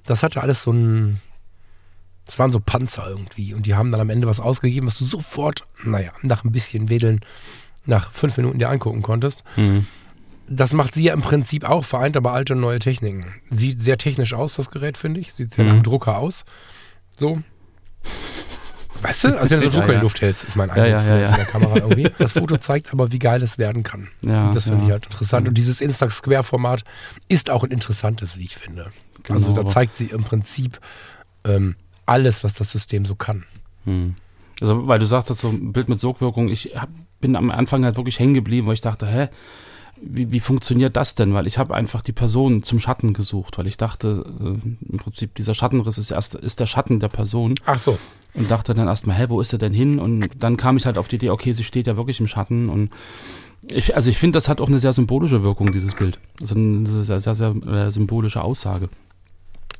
das 0.06 0.22
hatte 0.22 0.40
alles 0.42 0.62
so 0.62 0.72
ein. 0.72 1.20
Das 2.26 2.38
waren 2.38 2.50
so 2.50 2.61
Panzer 2.61 3.07
irgendwie 3.09 3.52
und 3.54 3.66
die 3.66 3.75
haben 3.75 3.93
dann 3.93 4.00
am 4.00 4.09
Ende 4.11 4.26
was 4.26 4.40
ausgegeben, 4.40 4.87
was 4.87 4.99
du 4.99 5.04
sofort, 5.04 5.64
naja, 5.85 6.12
nach 6.23 6.43
ein 6.45 6.52
bisschen 6.52 6.88
Wedeln, 6.88 7.21
nach 7.87 8.12
fünf 8.12 8.37
Minuten 8.38 8.59
dir 8.59 8.71
angucken 8.71 9.02
konntest. 9.02 9.45
Mhm. 9.57 9.87
Das 10.49 10.73
macht 10.73 10.95
sie 10.95 11.02
ja 11.04 11.14
im 11.14 11.21
Prinzip 11.23 11.64
auch, 11.64 11.85
vereint 11.85 12.16
aber 12.16 12.33
alte 12.33 12.54
und 12.54 12.61
neue 12.61 12.78
Techniken. 12.78 13.35
Sieht 13.50 13.81
sehr 13.81 13.99
technisch 13.99 14.33
aus, 14.35 14.54
das 14.57 14.71
Gerät, 14.71 14.97
finde 14.99 15.21
ich. 15.21 15.33
Sieht 15.35 15.52
sehr 15.52 15.64
Mhm. 15.64 15.69
nach 15.69 15.75
einem 15.76 15.83
Drucker 15.85 16.19
aus. 16.19 16.45
So. 17.19 17.43
Weißt 19.02 19.25
du, 19.25 19.38
als 19.40 19.50
wenn 19.50 19.61
du 19.61 19.71
so 19.71 19.81
einen 19.81 19.81
Ja, 19.81 19.81
Drucker 19.81 19.93
in 19.95 19.99
die 19.99 20.02
Luft 20.02 20.21
hältst, 20.23 20.45
ist 20.45 20.57
mein 20.57 20.71
Eindruck 20.71 20.88
ja, 20.88 20.99
ja, 20.99 21.04
der- 21.04 21.19
ja. 21.21 21.28
von 21.28 21.37
der 21.37 21.47
Kamera 21.47 21.76
irgendwie. 21.76 22.11
Das 22.19 22.33
Foto 22.33 22.57
zeigt 22.57 22.93
aber, 22.93 23.12
wie 23.12 23.19
geil 23.19 23.43
es 23.43 23.59
werden 23.59 23.83
kann. 23.83 24.09
Ja, 24.23 24.47
Und 24.49 24.57
das 24.57 24.64
finde 24.64 24.85
ich 24.87 24.90
halt 24.90 25.04
interessant. 25.07 25.47
Und 25.49 25.54
dieses 25.59 25.81
Instax 25.81 26.16
Square-Format 26.19 26.85
ist 27.28 27.50
auch 27.50 27.64
ein 27.64 27.71
interessantes, 27.71 28.38
wie 28.38 28.45
ich 28.45 28.57
finde. 28.57 28.90
also 29.28 29.47
Genau, 29.49 29.54
da 29.57 29.61
aber- 29.62 29.71
zeigt 29.71 29.97
sie 29.97 30.07
im 30.07 30.25
Prinzip 30.25 30.81
ähm, 31.47 31.76
alles, 32.06 32.44
was 32.44 32.54
das 32.54 32.70
System 32.70 33.04
so 33.04 33.14
kann. 33.14 33.44
Hm. 33.84 34.14
Also, 34.61 34.87
weil 34.87 34.99
du 34.99 35.06
sagst, 35.06 35.30
das 35.30 35.40
so 35.40 35.49
ein 35.49 35.73
Bild 35.73 35.88
mit 35.88 35.99
Sogwirkung, 36.00 36.49
ich 36.49 36.73
hab, 36.76 36.88
bin 37.20 37.37
am 37.37 37.50
Anfang 37.50 37.84
halt 37.84 37.96
wirklich 37.96 38.18
hängen 38.18 38.34
geblieben, 38.34 38.66
weil 38.66 38.75
ich 38.75 38.80
dachte, 38.80 39.06
hä, 39.06 39.28
wie, 40.00 40.30
wie 40.30 40.40
funktioniert 40.40 40.96
das 40.96 41.14
denn? 41.14 41.34
Weil 41.34 41.46
ich 41.46 41.58
habe 41.58 41.75
einfach 41.75 42.02
die 42.02 42.12
Person 42.12 42.62
zum 42.62 42.80
Schatten 42.80 43.12
gesucht, 43.12 43.58
weil 43.58 43.66
ich 43.66 43.76
dachte, 43.76 44.25
äh, 44.40 44.92
im 44.92 44.99
Prinzip 44.99 45.34
dieser 45.34 45.54
Schattenriss 45.54 45.99
ist 45.99 46.11
erst 46.11 46.34
ist 46.34 46.61
der 46.61 46.66
Schatten 46.66 47.00
der 47.00 47.08
Person. 47.08 47.54
Ach 47.64 47.78
so. 47.78 47.99
Und 48.34 48.50
dachte 48.50 48.75
dann 48.75 48.88
erstmal, 48.88 49.16
hä, 49.16 49.26
wo 49.28 49.40
ist 49.40 49.52
er 49.52 49.58
denn 49.58 49.73
hin? 49.73 49.99
Und 49.99 50.28
dann 50.38 50.56
kam 50.56 50.76
ich 50.76 50.87
halt 50.87 50.99
auf 50.99 51.08
die 51.08 51.16
Idee, 51.16 51.30
okay, 51.30 51.52
sie 51.52 51.64
steht 51.64 51.87
ja 51.87 51.96
wirklich 51.96 52.20
im 52.20 52.26
Schatten 52.26 52.68
und 52.68 52.90
ich, 53.68 53.96
also 53.96 54.11
ich 54.11 54.18
finde, 54.18 54.37
das 54.37 54.49
hat 54.49 54.61
auch 54.61 54.68
eine 54.68 54.78
sehr 54.78 54.92
symbolische 54.92 55.42
Wirkung, 55.42 55.73
dieses 55.73 55.94
Bild. 55.94 56.18
Also 56.40 56.54
eine 56.54 56.87
sehr, 56.87 57.20
sehr, 57.20 57.34
sehr, 57.34 57.54
sehr 57.62 57.90
symbolische 57.90 58.42
Aussage. 58.42 58.90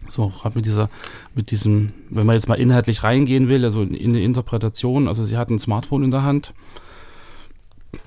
So, 0.09 0.29
gerade 0.29 0.57
mit 0.57 0.67
dieser, 0.67 0.91
mit 1.35 1.51
diesem, 1.51 1.93
wenn 2.11 2.27
man 2.27 2.37
jetzt 2.37 2.49
mal 2.49 2.55
inhaltlich 2.55 3.03
reingehen 3.03 3.49
will, 3.49 3.65
also 3.65 3.83
in, 3.83 4.13
die 4.13 4.25
Interpretation, 4.25 5.09
also 5.09 5.25
sie 5.25 5.37
hat 5.37 5.51
ein 5.51 5.59
Smartphone 5.59 6.05
in 6.05 6.11
der 6.11 6.23
Hand. 6.23 6.53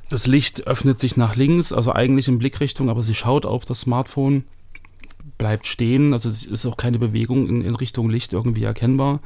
Das 0.10 0.28
Licht 0.28 0.68
öffnet 0.68 1.00
sich 1.00 1.18
nach 1.18 1.36
links, 1.36 1.74
also 1.74 1.92
eigentlich 1.92 2.28
in 2.28 2.40
Blickrichtung, 2.40 2.90
aber 2.90 3.04
sie 3.04 3.16
schaut 3.16 3.46
auf 3.46 3.66
das 3.66 3.82
Smartphone, 3.82 4.46
bleibt 5.38 5.68
stehen, 5.68 6.14
also 6.14 6.30
es 6.30 6.46
ist 6.46 6.66
auch 6.66 6.78
keine 6.78 7.00
Bewegung 7.00 7.48
in, 7.48 7.62
in 7.62 7.76
Richtung 7.76 8.10
Licht 8.10 8.34
irgendwie 8.34 8.64
erkennbar. 8.64 9.20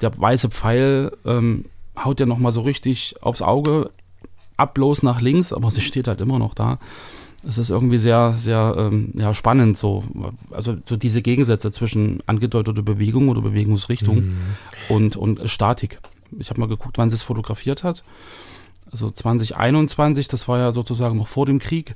Der 0.00 0.16
weiße 0.16 0.50
Pfeil 0.50 1.12
ähm, 1.24 1.64
haut 1.96 2.20
ja 2.20 2.26
nochmal 2.26 2.52
so 2.52 2.60
richtig 2.60 3.16
aufs 3.20 3.42
Auge, 3.42 3.90
ab 4.56 4.74
bloß 4.74 5.02
nach 5.02 5.20
links, 5.20 5.52
aber 5.52 5.70
sie 5.70 5.80
steht 5.80 6.08
halt 6.08 6.20
immer 6.20 6.38
noch 6.38 6.54
da 6.54 6.78
es 7.46 7.58
ist 7.58 7.70
irgendwie 7.70 7.98
sehr, 7.98 8.34
sehr 8.36 8.74
ähm, 8.76 9.12
ja, 9.14 9.32
spannend, 9.32 9.78
so. 9.78 10.02
Also 10.50 10.76
so 10.84 10.96
diese 10.96 11.22
Gegensätze 11.22 11.70
zwischen 11.70 12.18
angedeuteter 12.26 12.82
Bewegung 12.82 13.28
oder 13.28 13.40
Bewegungsrichtung 13.40 14.16
mhm. 14.16 14.36
und, 14.88 15.16
und 15.16 15.48
Statik. 15.48 16.00
Ich 16.38 16.50
habe 16.50 16.60
mal 16.60 16.68
geguckt, 16.68 16.98
wann 16.98 17.10
sie 17.10 17.16
es 17.16 17.22
fotografiert 17.22 17.84
hat. 17.84 18.02
Also 18.90 19.10
2021, 19.10 20.28
das 20.28 20.48
war 20.48 20.58
ja 20.58 20.72
sozusagen 20.72 21.16
noch 21.16 21.28
vor 21.28 21.46
dem 21.46 21.58
Krieg. 21.58 21.94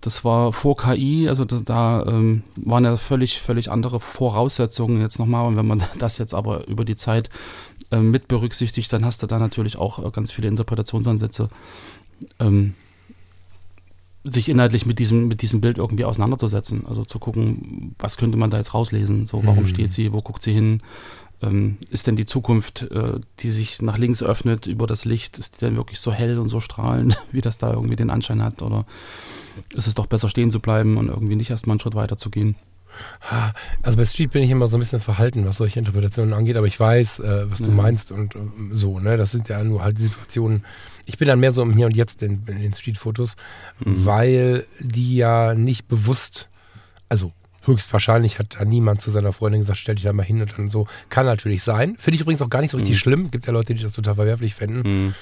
Das 0.00 0.24
war 0.24 0.52
vor 0.52 0.76
KI, 0.76 1.28
also 1.28 1.44
da, 1.44 1.60
da 1.64 2.06
ähm, 2.06 2.44
waren 2.56 2.84
ja 2.84 2.96
völlig, 2.96 3.40
völlig 3.40 3.70
andere 3.70 4.00
Voraussetzungen 4.00 5.00
jetzt 5.00 5.18
nochmal. 5.18 5.46
Und 5.46 5.56
wenn 5.56 5.66
man 5.66 5.82
das 5.98 6.18
jetzt 6.18 6.34
aber 6.34 6.66
über 6.66 6.84
die 6.84 6.96
Zeit 6.96 7.30
äh, 7.90 7.98
mit 7.98 8.28
berücksichtigt, 8.28 8.92
dann 8.92 9.04
hast 9.04 9.22
du 9.22 9.26
da 9.26 9.38
natürlich 9.38 9.76
auch 9.76 10.04
äh, 10.04 10.10
ganz 10.10 10.32
viele 10.32 10.48
Interpretationsansätze. 10.48 11.50
Ähm, 12.38 12.74
sich 14.24 14.48
inhaltlich 14.48 14.86
mit 14.86 14.98
diesem, 14.98 15.28
mit 15.28 15.42
diesem 15.42 15.60
Bild 15.60 15.78
irgendwie 15.78 16.04
auseinanderzusetzen. 16.04 16.86
Also 16.86 17.04
zu 17.04 17.18
gucken, 17.18 17.94
was 17.98 18.16
könnte 18.16 18.38
man 18.38 18.50
da 18.50 18.58
jetzt 18.58 18.74
rauslesen? 18.74 19.26
So, 19.26 19.44
warum 19.44 19.64
mhm. 19.64 19.68
steht 19.68 19.92
sie, 19.92 20.12
wo 20.12 20.18
guckt 20.18 20.42
sie 20.42 20.52
hin? 20.52 20.78
Ähm, 21.40 21.78
ist 21.90 22.06
denn 22.06 22.16
die 22.16 22.26
Zukunft, 22.26 22.82
äh, 22.82 23.20
die 23.40 23.50
sich 23.50 23.80
nach 23.80 23.96
links 23.96 24.22
öffnet 24.22 24.66
über 24.66 24.86
das 24.86 25.04
Licht, 25.04 25.38
ist 25.38 25.56
die 25.56 25.66
denn 25.66 25.76
wirklich 25.76 26.00
so 26.00 26.12
hell 26.12 26.38
und 26.38 26.48
so 26.48 26.60
strahlend, 26.60 27.16
wie 27.32 27.40
das 27.40 27.58
da 27.58 27.72
irgendwie 27.72 27.96
den 27.96 28.10
Anschein 28.10 28.42
hat? 28.42 28.60
Oder 28.60 28.86
ist 29.74 29.86
es 29.86 29.94
doch 29.94 30.06
besser 30.06 30.28
stehen 30.28 30.50
zu 30.50 30.60
bleiben 30.60 30.96
und 30.96 31.08
irgendwie 31.08 31.36
nicht 31.36 31.50
erstmal 31.50 31.74
einen 31.74 31.80
Schritt 31.80 31.94
weiter 31.94 32.16
zu 32.16 32.30
gehen? 32.30 32.56
Also 33.82 33.96
bei 33.96 34.04
Street 34.04 34.32
bin 34.32 34.42
ich 34.42 34.50
immer 34.50 34.66
so 34.66 34.76
ein 34.76 34.80
bisschen 34.80 35.00
verhalten, 35.00 35.46
was 35.46 35.58
solche 35.58 35.78
Interpretationen 35.78 36.34
angeht, 36.34 36.56
aber 36.56 36.66
ich 36.66 36.78
weiß, 36.78 37.20
äh, 37.20 37.50
was 37.50 37.58
du 37.58 37.68
ja. 37.68 37.74
meinst 37.74 38.12
und 38.12 38.34
äh, 38.34 38.38
so, 38.72 38.98
ne? 38.98 39.16
Das 39.16 39.30
sind 39.30 39.48
ja 39.48 39.62
nur 39.62 39.82
halt 39.82 39.98
die 39.98 40.04
Situationen, 40.04 40.64
ich 41.08 41.16
bin 41.16 41.26
dann 41.26 41.40
mehr 41.40 41.52
so 41.52 41.62
im 41.62 41.72
Hier 41.72 41.86
und 41.86 41.96
Jetzt 41.96 42.22
in, 42.22 42.42
in 42.46 42.60
den 42.60 42.74
Streetfotos, 42.74 43.36
mhm. 43.80 44.04
weil 44.04 44.66
die 44.78 45.16
ja 45.16 45.54
nicht 45.54 45.88
bewusst, 45.88 46.48
also 47.08 47.32
höchstwahrscheinlich 47.62 48.38
hat 48.38 48.56
da 48.58 48.64
niemand 48.64 49.00
zu 49.02 49.10
seiner 49.10 49.32
Freundin 49.32 49.60
gesagt, 49.60 49.78
stell 49.78 49.94
dich 49.94 50.04
da 50.04 50.12
mal 50.12 50.24
hin 50.24 50.40
und 50.40 50.54
dann 50.56 50.70
so. 50.70 50.86
Kann 51.08 51.26
natürlich 51.26 51.62
sein. 51.62 51.96
Finde 51.98 52.16
ich 52.16 52.20
übrigens 52.22 52.42
auch 52.42 52.50
gar 52.50 52.60
nicht 52.60 52.70
so 52.70 52.76
richtig 52.76 52.96
mhm. 52.96 53.00
schlimm. 53.00 53.30
Gibt 53.30 53.46
ja 53.46 53.52
Leute, 53.52 53.74
die 53.74 53.82
das 53.82 53.92
total 53.92 54.14
verwerflich 54.14 54.54
fänden. 54.54 55.06
Mhm. 55.06 55.14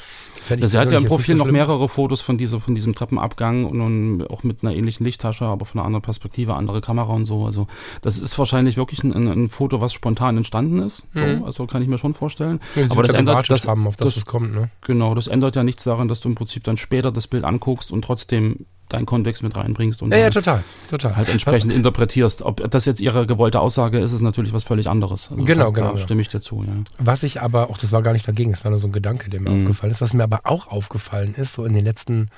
Ja, 0.49 0.66
sie 0.66 0.78
hat 0.78 0.93
ja 0.93 0.99
im 0.99 1.07
Profil 1.07 1.37
so 1.37 1.45
noch 1.45 1.50
mehrere 1.50 1.88
Fotos 1.88 2.21
von, 2.21 2.38
dieser, 2.38 2.61
von 2.61 2.75
diesem 2.75 2.95
Treppenabgang 2.95 3.64
und, 3.64 3.81
und, 3.81 4.31
auch 4.31 4.45
mit 4.45 4.62
einer 4.62 4.75
ähnlichen 4.75 5.05
Lichttasche, 5.05 5.45
aber 5.45 5.66
von 5.66 5.81
einer 5.81 5.87
anderen 5.87 6.02
Perspektive, 6.02 6.55
andere 6.55 6.81
Kamera 6.81 7.12
und 7.12 7.25
so. 7.25 7.45
Also 7.45 7.66
das 8.02 8.19
ist 8.19 8.38
wahrscheinlich 8.38 8.76
wirklich 8.76 9.02
ein, 9.02 9.12
ein 9.12 9.49
Foto, 9.49 9.81
was 9.81 9.93
spontan 9.93 10.37
entstanden 10.37 10.81
ist. 10.83 11.02
Mhm. 11.14 11.43
also 11.45 11.66
kann 11.66 11.83
ich 11.83 11.88
mir 11.88 11.99
schon 11.99 12.14
vorstellen. 12.14 12.61
Ja, 12.76 12.85
aber 12.88 13.02
das 13.02 13.12
ändert 13.12 13.50
das, 13.50 13.66
haben, 13.66 13.87
auf 13.87 13.97
das, 13.97 14.14
das 14.14 14.26
kommt. 14.26 14.55
Ne? 14.55 14.71
Genau, 14.83 15.14
das 15.14 15.26
ändert 15.26 15.57
ja 15.57 15.64
nichts 15.64 15.85
daran, 15.85 16.09
dass 16.09 16.21
du 16.21 16.28
im 16.28 16.35
Prinzip 16.35 16.62
dann 16.64 16.76
später 16.76 17.11
das 17.11 17.26
Bild 17.26 17.45
anguckst 17.45 17.90
und 17.90 18.02
trotzdem 18.02 18.66
deinen 18.88 19.07
Kontext 19.07 19.43
mit 19.43 19.57
reinbringst 19.57 20.02
und 20.02 20.12
ja, 20.12 20.19
ja, 20.19 20.31
total, 20.31 20.62
total. 20.88 21.16
halt 21.16 21.28
entsprechend 21.28 21.71
was, 21.71 21.76
interpretierst. 21.76 22.43
Ob 22.43 22.71
das 22.71 22.85
jetzt 22.85 23.00
ihre 23.00 23.26
gewollte 23.26 23.61
Aussage 23.61 23.99
ist, 23.99 24.12
ist 24.12 24.21
natürlich 24.21 24.52
was 24.52 24.64
völlig 24.64 24.88
anderes. 24.88 25.31
Also 25.31 25.45
genau, 25.45 25.66
da, 25.66 25.71
genau. 25.71 25.93
Da 25.93 25.99
stimme 25.99 26.21
ich 26.21 26.28
dir 26.28 26.40
zu, 26.40 26.64
ja. 26.64 26.73
Was 26.99 27.23
ich 27.23 27.43
aber, 27.43 27.71
auch 27.71 27.78
das 27.78 27.93
war 27.93 28.02
gar 28.02 28.12
nicht 28.12 28.26
dagegen, 28.26 28.52
das 28.52 28.64
war 28.64 28.71
nur 28.71 28.78
so 28.78 28.87
ein 28.87 28.93
Gedanke, 28.93 29.28
der 29.28 29.40
mir 29.40 29.50
mhm. 29.50 29.62
aufgefallen 29.62 29.93
ist. 29.93 30.00
Was 30.00 30.12
mir 30.12 30.23
aber 30.23 30.40
auch 30.45 30.69
aufgefallen 30.69 31.35
ist, 31.35 31.55
so 31.55 31.64
in 31.64 31.75
den 31.75 31.85
letzten, 31.85 32.28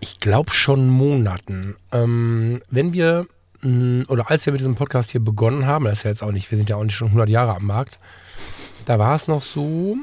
ich 0.00 0.18
glaube 0.18 0.52
schon 0.52 0.88
Monaten, 0.88 1.76
ähm, 1.92 2.62
wenn 2.70 2.92
wir, 2.94 3.26
mh, 3.60 3.68
mm, 3.68 4.04
oder 4.08 4.30
als 4.30 4.46
wir 4.46 4.52
mit 4.52 4.60
diesem 4.60 4.76
Podcast 4.76 5.10
hier 5.10 5.22
begonnen 5.22 5.66
haben, 5.66 5.84
das 5.84 5.98
ist 5.98 6.02
ja 6.04 6.10
jetzt 6.10 6.22
auch 6.22 6.32
nicht, 6.32 6.50
wir 6.50 6.56
sind 6.56 6.70
ja 6.70 6.76
auch 6.76 6.84
nicht 6.84 6.96
schon 6.96 7.08
100 7.08 7.28
Jahre 7.28 7.54
am 7.54 7.66
Markt, 7.66 7.98
da 8.86 8.98
war 8.98 9.14
es 9.14 9.28
noch 9.28 9.42
so, 9.42 9.96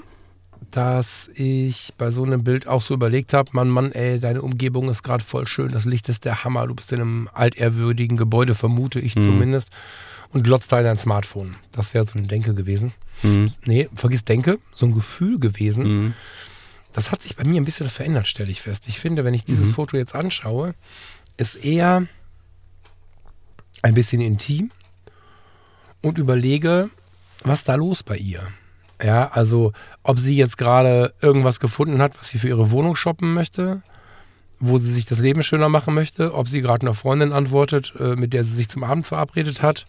dass 0.70 1.30
ich 1.34 1.94
bei 1.98 2.12
so 2.12 2.24
einem 2.24 2.44
Bild 2.44 2.68
auch 2.68 2.82
so 2.82 2.94
überlegt 2.94 3.34
habe, 3.34 3.50
Mann, 3.54 3.70
Mann, 3.70 3.92
ey, 3.92 4.20
deine 4.20 4.42
Umgebung 4.42 4.90
ist 4.90 5.04
gerade 5.04 5.24
voll 5.24 5.48
schön, 5.48 5.72
das 5.72 5.86
Licht 5.86 6.08
ist 6.10 6.26
der 6.26 6.44
Hammer, 6.44 6.68
du 6.68 6.76
bist 6.76 6.92
in 6.92 7.02
einem 7.02 7.30
altehrwürdigen 7.34 8.16
Gebäude, 8.16 8.54
vermute 8.54 9.00
ich 9.00 9.16
mhm. 9.16 9.24
zumindest, 9.24 9.70
und 10.30 10.44
glotzt 10.44 10.72
da 10.72 10.80
in 10.80 10.86
dein 10.86 10.98
Smartphone. 10.98 11.58
Das 11.72 11.94
wäre 11.94 12.06
so 12.06 12.18
ein 12.18 12.28
Denke 12.28 12.54
gewesen. 12.54 12.94
Mhm. 13.24 13.52
Nee, 13.66 13.90
vergiss 13.94 14.24
Denke, 14.24 14.60
so 14.74 14.86
ein 14.86 14.94
Gefühl 14.94 15.40
gewesen. 15.40 15.84
Mhm. 15.84 16.14
Das 16.94 17.12
hat 17.12 17.22
sich 17.22 17.36
bei 17.36 17.44
mir 17.44 17.60
ein 17.60 17.66
bisschen 17.66 17.90
verändert, 17.90 18.28
stelle 18.28 18.52
ich 18.52 18.62
fest. 18.62 18.86
Ich 18.88 19.00
finde, 19.00 19.24
wenn 19.26 19.34
ich 19.34 19.44
dieses 19.44 19.68
mhm. 19.68 19.74
Foto 19.74 19.98
jetzt 19.98 20.16
anschaue, 20.16 20.74
ist 21.38 21.56
eher 21.56 22.06
ein 23.82 23.94
bisschen 23.94 24.22
intim 24.22 24.72
und 26.02 26.18
überlege, 26.18 26.90
was 27.44 27.64
da 27.64 27.76
los 27.76 28.04
bei 28.04 28.18
ihr? 28.18 28.42
Ja, 29.02 29.30
also 29.30 29.74
ob 30.04 30.20
sie 30.20 30.36
jetzt 30.36 30.58
gerade 30.58 31.14
irgendwas 31.22 31.60
gefunden 31.60 32.02
hat, 32.02 32.20
was 32.20 32.30
sie 32.30 32.38
für 32.38 32.48
ihre 32.48 32.72
Wohnung 32.72 32.96
shoppen 32.96 33.34
möchte, 33.34 33.82
wo 34.60 34.78
sie 34.78 34.94
sich 34.94 35.06
das 35.06 35.20
Leben 35.20 35.42
schöner 35.42 35.70
machen 35.70 35.94
möchte, 35.94 36.36
ob 36.36 36.48
sie 36.48 36.62
gerade 36.62 36.84
einer 36.84 36.94
Freundin 36.94 37.34
antwortet, 37.34 37.94
äh, 38.00 38.16
mit 38.16 38.34
der 38.34 38.44
sie 38.44 38.54
sich 38.54 38.70
zum 38.70 38.84
Abend 38.84 39.08
verabredet 39.08 39.62
hat, 39.62 39.86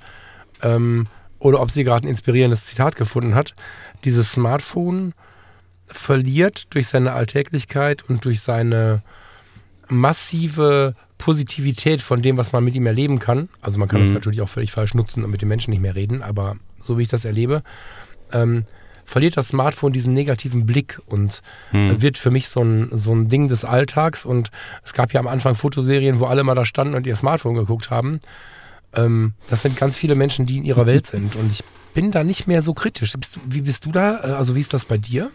ähm, 0.62 1.07
oder 1.38 1.61
ob 1.61 1.71
sie 1.71 1.85
gerade 1.85 2.07
ein 2.07 2.11
inspirierendes 2.11 2.66
Zitat 2.66 2.97
gefunden 2.97 3.35
hat. 3.35 3.54
Dieses 4.04 4.33
Smartphone 4.33 5.12
verliert 5.87 6.73
durch 6.75 6.88
seine 6.88 7.12
Alltäglichkeit 7.12 8.02
und 8.09 8.25
durch 8.25 8.40
seine 8.40 9.02
massive 9.88 10.95
Positivität 11.19 12.00
von 12.00 12.23
dem, 12.23 12.37
was 12.37 12.52
man 12.52 12.64
mit 12.64 12.75
ihm 12.75 12.87
erleben 12.87 13.19
kann. 13.19 13.49
Also 13.61 13.78
man 13.78 13.88
kann 13.88 14.00
es 14.00 14.09
mhm. 14.09 14.14
natürlich 14.14 14.40
auch 14.40 14.49
völlig 14.49 14.73
falsch 14.73 14.95
nutzen 14.95 15.23
und 15.23 15.31
mit 15.31 15.42
den 15.42 15.49
Menschen 15.49 15.71
nicht 15.71 15.83
mehr 15.83 15.95
reden, 15.95 16.23
aber 16.23 16.57
so 16.81 16.97
wie 16.97 17.02
ich 17.02 17.09
das 17.09 17.25
erlebe, 17.25 17.62
ähm, 18.33 18.64
verliert 19.12 19.37
das 19.37 19.49
Smartphone 19.49 19.92
diesen 19.92 20.14
negativen 20.14 20.64
Blick 20.64 20.99
und 21.04 21.42
hm. 21.71 22.00
wird 22.00 22.16
für 22.16 22.31
mich 22.31 22.49
so 22.49 22.62
ein, 22.62 22.97
so 22.97 23.12
ein 23.12 23.28
Ding 23.28 23.47
des 23.47 23.62
Alltags. 23.62 24.25
Und 24.25 24.50
es 24.83 24.95
gab 24.95 25.12
ja 25.12 25.21
am 25.21 25.28
Anfang 25.28 25.54
Fotoserien, 25.54 26.19
wo 26.19 26.25
alle 26.25 26.45
mal 26.45 26.54
da 26.54 26.64
standen 26.64 26.95
und 26.95 27.07
ihr 27.07 27.14
Smartphone 27.14 27.54
geguckt 27.54 27.90
haben. 27.90 28.21
Ähm, 28.95 29.35
das 29.50 29.61
sind 29.61 29.76
ganz 29.76 29.99
viele 29.99 30.14
Menschen, 30.14 30.47
die 30.47 30.57
in 30.57 30.64
ihrer 30.64 30.87
Welt 30.87 31.07
sind. 31.07 31.37
Und 31.37 31.52
ich 31.52 31.62
bin 31.92 32.11
da 32.11 32.25
nicht 32.25 32.47
mehr 32.47 32.62
so 32.62 32.73
kritisch. 32.73 33.12
Bist 33.12 33.37
du, 33.37 33.40
wie 33.45 33.61
bist 33.61 33.85
du 33.85 33.92
da? 33.92 34.21
Äh, 34.25 34.33
also 34.33 34.54
wie 34.54 34.61
ist 34.61 34.73
das 34.73 34.87
bei 34.87 34.97
dir? 34.97 35.31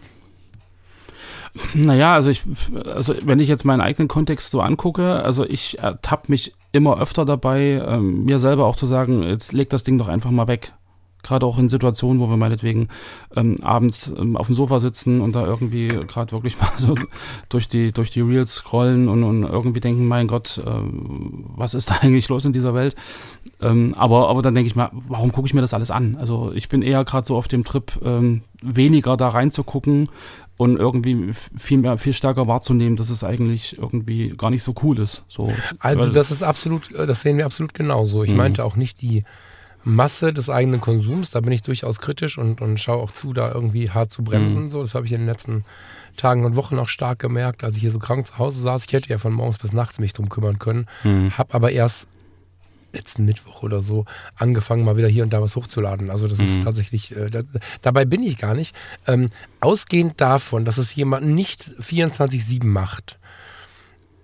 Naja, 1.74 2.14
also 2.14 2.30
ich, 2.30 2.42
also 2.84 3.14
wenn 3.22 3.38
ich 3.38 3.48
jetzt 3.48 3.64
meinen 3.64 3.80
eigenen 3.80 4.08
Kontext 4.08 4.50
so 4.50 4.60
angucke, 4.60 5.22
also 5.22 5.44
ich 5.44 5.78
ertappe 5.78 6.32
mich 6.32 6.52
immer 6.72 7.00
öfter 7.00 7.24
dabei, 7.24 7.80
ähm, 7.86 8.24
mir 8.24 8.40
selber 8.40 8.66
auch 8.66 8.76
zu 8.76 8.86
sagen, 8.86 9.22
jetzt 9.22 9.52
leg 9.52 9.70
das 9.70 9.84
Ding 9.84 9.98
doch 9.98 10.08
einfach 10.08 10.32
mal 10.32 10.48
weg. 10.48 10.72
Gerade 11.22 11.46
auch 11.46 11.58
in 11.58 11.68
Situationen, 11.68 12.20
wo 12.20 12.28
wir 12.28 12.36
meinetwegen 12.36 12.88
ähm, 13.36 13.56
abends 13.62 14.12
ähm, 14.16 14.36
auf 14.36 14.46
dem 14.46 14.54
Sofa 14.54 14.78
sitzen 14.78 15.20
und 15.20 15.34
da 15.34 15.46
irgendwie 15.46 15.88
gerade 15.88 16.32
wirklich 16.32 16.58
mal 16.60 16.70
so 16.76 16.94
durch 17.48 17.68
die, 17.68 17.92
durch 17.92 18.10
die 18.10 18.20
Reels 18.20 18.54
scrollen 18.54 19.08
und, 19.08 19.24
und 19.24 19.42
irgendwie 19.42 19.80
denken, 19.80 20.06
mein 20.06 20.26
Gott, 20.26 20.58
äh, 20.64 20.70
was 21.56 21.74
ist 21.74 21.90
da 21.90 21.96
eigentlich 22.00 22.28
los 22.28 22.44
in 22.44 22.52
dieser 22.52 22.74
Welt? 22.74 22.94
Ähm, 23.60 23.94
aber, 23.96 24.28
aber 24.28 24.42
dann 24.42 24.54
denke 24.54 24.68
ich 24.68 24.76
mal, 24.76 24.90
warum 24.92 25.32
gucke 25.32 25.46
ich 25.46 25.54
mir 25.54 25.60
das 25.60 25.74
alles 25.74 25.90
an? 25.90 26.16
Also 26.20 26.52
ich 26.54 26.68
bin 26.68 26.82
eher 26.82 27.04
gerade 27.04 27.26
so 27.26 27.36
auf 27.36 27.48
dem 27.48 27.64
Trip, 27.64 27.98
ähm, 28.04 28.42
weniger 28.62 29.16
da 29.16 29.28
reinzugucken 29.28 30.08
und 30.56 30.76
irgendwie 30.76 31.32
viel 31.56 31.78
mehr, 31.78 31.98
viel 31.98 32.12
stärker 32.12 32.46
wahrzunehmen, 32.46 32.96
dass 32.96 33.10
es 33.10 33.24
eigentlich 33.24 33.78
irgendwie 33.78 34.34
gar 34.36 34.50
nicht 34.50 34.64
so 34.64 34.74
cool 34.82 34.98
ist. 34.98 35.24
So, 35.28 35.52
also 35.78 36.10
das 36.10 36.30
ist 36.30 36.42
absolut, 36.42 36.90
das 36.94 37.22
sehen 37.22 37.38
wir 37.38 37.46
absolut 37.46 37.74
genauso. 37.74 38.24
Ich 38.24 38.32
mhm. 38.32 38.38
meinte 38.38 38.64
auch 38.64 38.76
nicht 38.76 39.00
die 39.00 39.22
Masse 39.88 40.34
des 40.34 40.50
eigenen 40.50 40.80
Konsums. 40.80 41.30
Da 41.30 41.40
bin 41.40 41.52
ich 41.52 41.62
durchaus 41.62 42.00
kritisch 42.00 42.36
und, 42.36 42.60
und 42.60 42.78
schaue 42.78 43.02
auch 43.02 43.10
zu, 43.10 43.32
da 43.32 43.50
irgendwie 43.50 43.90
hart 43.90 44.10
zu 44.10 44.22
bremsen. 44.22 44.64
Mhm. 44.64 44.70
So, 44.70 44.82
das 44.82 44.94
habe 44.94 45.06
ich 45.06 45.12
in 45.12 45.20
den 45.20 45.26
letzten 45.26 45.64
Tagen 46.16 46.44
und 46.44 46.56
Wochen 46.56 46.78
auch 46.78 46.88
stark 46.88 47.18
gemerkt, 47.18 47.64
als 47.64 47.76
ich 47.76 47.82
hier 47.82 47.90
so 47.90 47.98
krank 47.98 48.26
zu 48.26 48.38
Hause 48.38 48.60
saß. 48.60 48.84
Ich 48.86 48.92
hätte 48.92 49.08
ja 49.08 49.18
von 49.18 49.32
morgens 49.32 49.58
bis 49.58 49.72
nachts 49.72 49.98
mich 49.98 50.12
drum 50.12 50.28
kümmern 50.28 50.58
können, 50.58 50.86
mhm. 51.04 51.36
habe 51.38 51.54
aber 51.54 51.72
erst 51.72 52.06
letzten 52.92 53.24
Mittwoch 53.24 53.62
oder 53.62 53.82
so 53.82 54.04
angefangen, 54.34 54.84
mal 54.84 54.96
wieder 54.96 55.08
hier 55.08 55.22
und 55.22 55.32
da 55.32 55.40
was 55.40 55.56
hochzuladen. 55.56 56.10
Also 56.10 56.28
das 56.28 56.38
mhm. 56.38 56.44
ist 56.44 56.64
tatsächlich, 56.64 57.16
äh, 57.16 57.30
da, 57.30 57.42
dabei 57.82 58.04
bin 58.04 58.22
ich 58.22 58.36
gar 58.36 58.54
nicht. 58.54 58.74
Ähm, 59.06 59.30
ausgehend 59.60 60.20
davon, 60.20 60.64
dass 60.64 60.78
es 60.78 60.94
jemand 60.94 61.26
nicht 61.26 61.74
24-7 61.80 62.64
macht, 62.66 63.18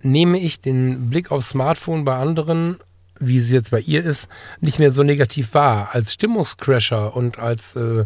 nehme 0.01 0.39
ich 0.39 0.61
den 0.61 1.09
Blick 1.09 1.31
aufs 1.31 1.49
Smartphone 1.49 2.05
bei 2.05 2.15
anderen, 2.15 2.77
wie 3.19 3.37
es 3.37 3.49
jetzt 3.49 3.71
bei 3.71 3.79
ihr 3.79 4.03
ist, 4.03 4.27
nicht 4.61 4.79
mehr 4.79 4.91
so 4.91 5.03
negativ 5.03 5.53
wahr. 5.53 5.89
Als 5.91 6.13
Stimmungscrasher 6.13 7.15
und 7.15 7.39
als 7.39 7.75
äh, 7.75 8.05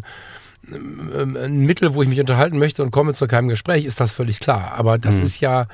ein 0.72 1.60
Mittel, 1.60 1.94
wo 1.94 2.02
ich 2.02 2.08
mich 2.08 2.20
unterhalten 2.20 2.58
möchte 2.58 2.82
und 2.82 2.90
komme 2.90 3.14
zu 3.14 3.26
keinem 3.26 3.48
Gespräch, 3.48 3.84
ist 3.84 4.00
das 4.00 4.12
völlig 4.12 4.40
klar. 4.40 4.74
Aber 4.76 4.98
das 4.98 5.16
mhm. 5.16 5.22
ist 5.22 5.40
ja 5.40 5.66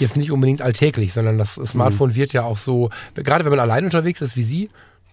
jetzt 0.00 0.16
nicht 0.16 0.32
unbedingt 0.32 0.60
alltäglich, 0.60 1.12
sondern 1.12 1.38
das 1.38 1.54
Smartphone 1.54 2.10
mhm. 2.10 2.14
wird 2.16 2.32
ja 2.32 2.42
auch 2.42 2.58
so, 2.58 2.90
gerade 3.14 3.44
wenn 3.44 3.50
man 3.50 3.60
allein 3.60 3.84
unterwegs 3.84 4.20
ist 4.20 4.36
wie 4.36 4.42
Sie, 4.42 4.68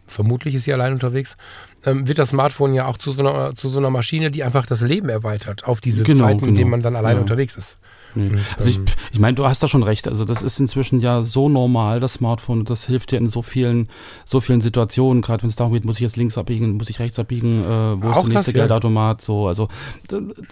vermutlich 0.08 0.56
ist 0.56 0.66
sie 0.66 0.74
allein 0.74 0.94
unterwegs, 0.94 1.38
ähm, 1.86 2.08
wird 2.08 2.20
das 2.20 2.30
Smartphone 2.30 2.74
ja 2.74 2.86
auch 2.86 2.98
zu 2.98 3.12
so, 3.12 3.26
einer, 3.26 3.56
zu 3.56 3.70
so 3.70 3.80
einer 3.80 3.90
Maschine, 3.90 4.30
die 4.30 4.44
einfach 4.44 4.66
das 4.66 4.82
Leben 4.82 5.10
erweitert 5.10 5.66
auf 5.66 5.82
diese 5.82 6.04
genau, 6.04 6.26
Zeiten, 6.26 6.40
genau. 6.40 6.50
in 6.50 6.56
denen 6.56 6.70
man 6.70 6.82
dann 6.82 6.96
allein 6.96 7.16
ja. 7.16 7.22
unterwegs 7.22 7.56
ist. 7.56 7.78
Nee. 8.16 8.30
Und, 8.30 8.40
also 8.58 8.70
ich, 8.70 8.80
ich 9.12 9.20
meine, 9.20 9.36
du 9.36 9.46
hast 9.46 9.62
da 9.64 9.68
schon 9.68 9.84
recht. 9.84 10.08
Also 10.08 10.26
das 10.26 10.42
ist 10.42 10.60
inzwischen 10.60 11.00
ja 11.00 11.24
so 11.24 11.50
normal, 11.50 12.00
das 12.00 12.14
Smartphone. 12.14 12.66
Das 12.66 12.88
hilft 12.88 13.12
dir 13.12 13.18
in 13.18 13.28
so 13.28 13.42
vielen, 13.42 13.88
so 14.26 14.40
vielen 14.40 14.62
Situationen. 14.62 15.22
Gerade 15.22 15.44
wenn 15.44 15.50
es 15.50 15.56
darum 15.56 15.74
geht, 15.74 15.86
muss 15.86 15.96
ich 15.96 16.02
jetzt 16.02 16.18
links 16.18 16.38
abbiegen, 16.38 16.78
muss 16.78 16.90
ich 16.90 17.00
rechts 17.00 17.20
abbiegen, 17.20 17.60
äh, 17.60 18.04
wo 18.04 18.10
ist 18.10 18.22
der 18.22 18.30
nächste 18.30 18.52
das, 18.52 18.54
Geldautomat? 18.54 19.22
So, 19.22 19.48
also 19.48 19.68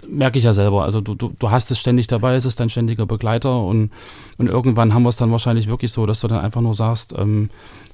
merke 0.07 0.39
ich 0.39 0.45
ja 0.45 0.53
selber. 0.53 0.83
Also 0.83 1.01
du, 1.01 1.15
du, 1.15 1.33
du 1.37 1.51
hast 1.51 1.71
es 1.71 1.79
ständig 1.79 2.07
dabei, 2.07 2.35
es 2.35 2.45
ist 2.45 2.59
dein 2.59 2.69
ständiger 2.69 3.05
Begleiter 3.05 3.63
und, 3.63 3.91
und 4.37 4.47
irgendwann 4.47 4.93
haben 4.93 5.03
wir 5.03 5.09
es 5.09 5.17
dann 5.17 5.31
wahrscheinlich 5.31 5.67
wirklich 5.67 5.91
so, 5.91 6.05
dass 6.05 6.21
du 6.21 6.27
dann 6.27 6.39
einfach 6.39 6.61
nur 6.61 6.73
sagst, 6.73 7.13
ähm, 7.17 7.49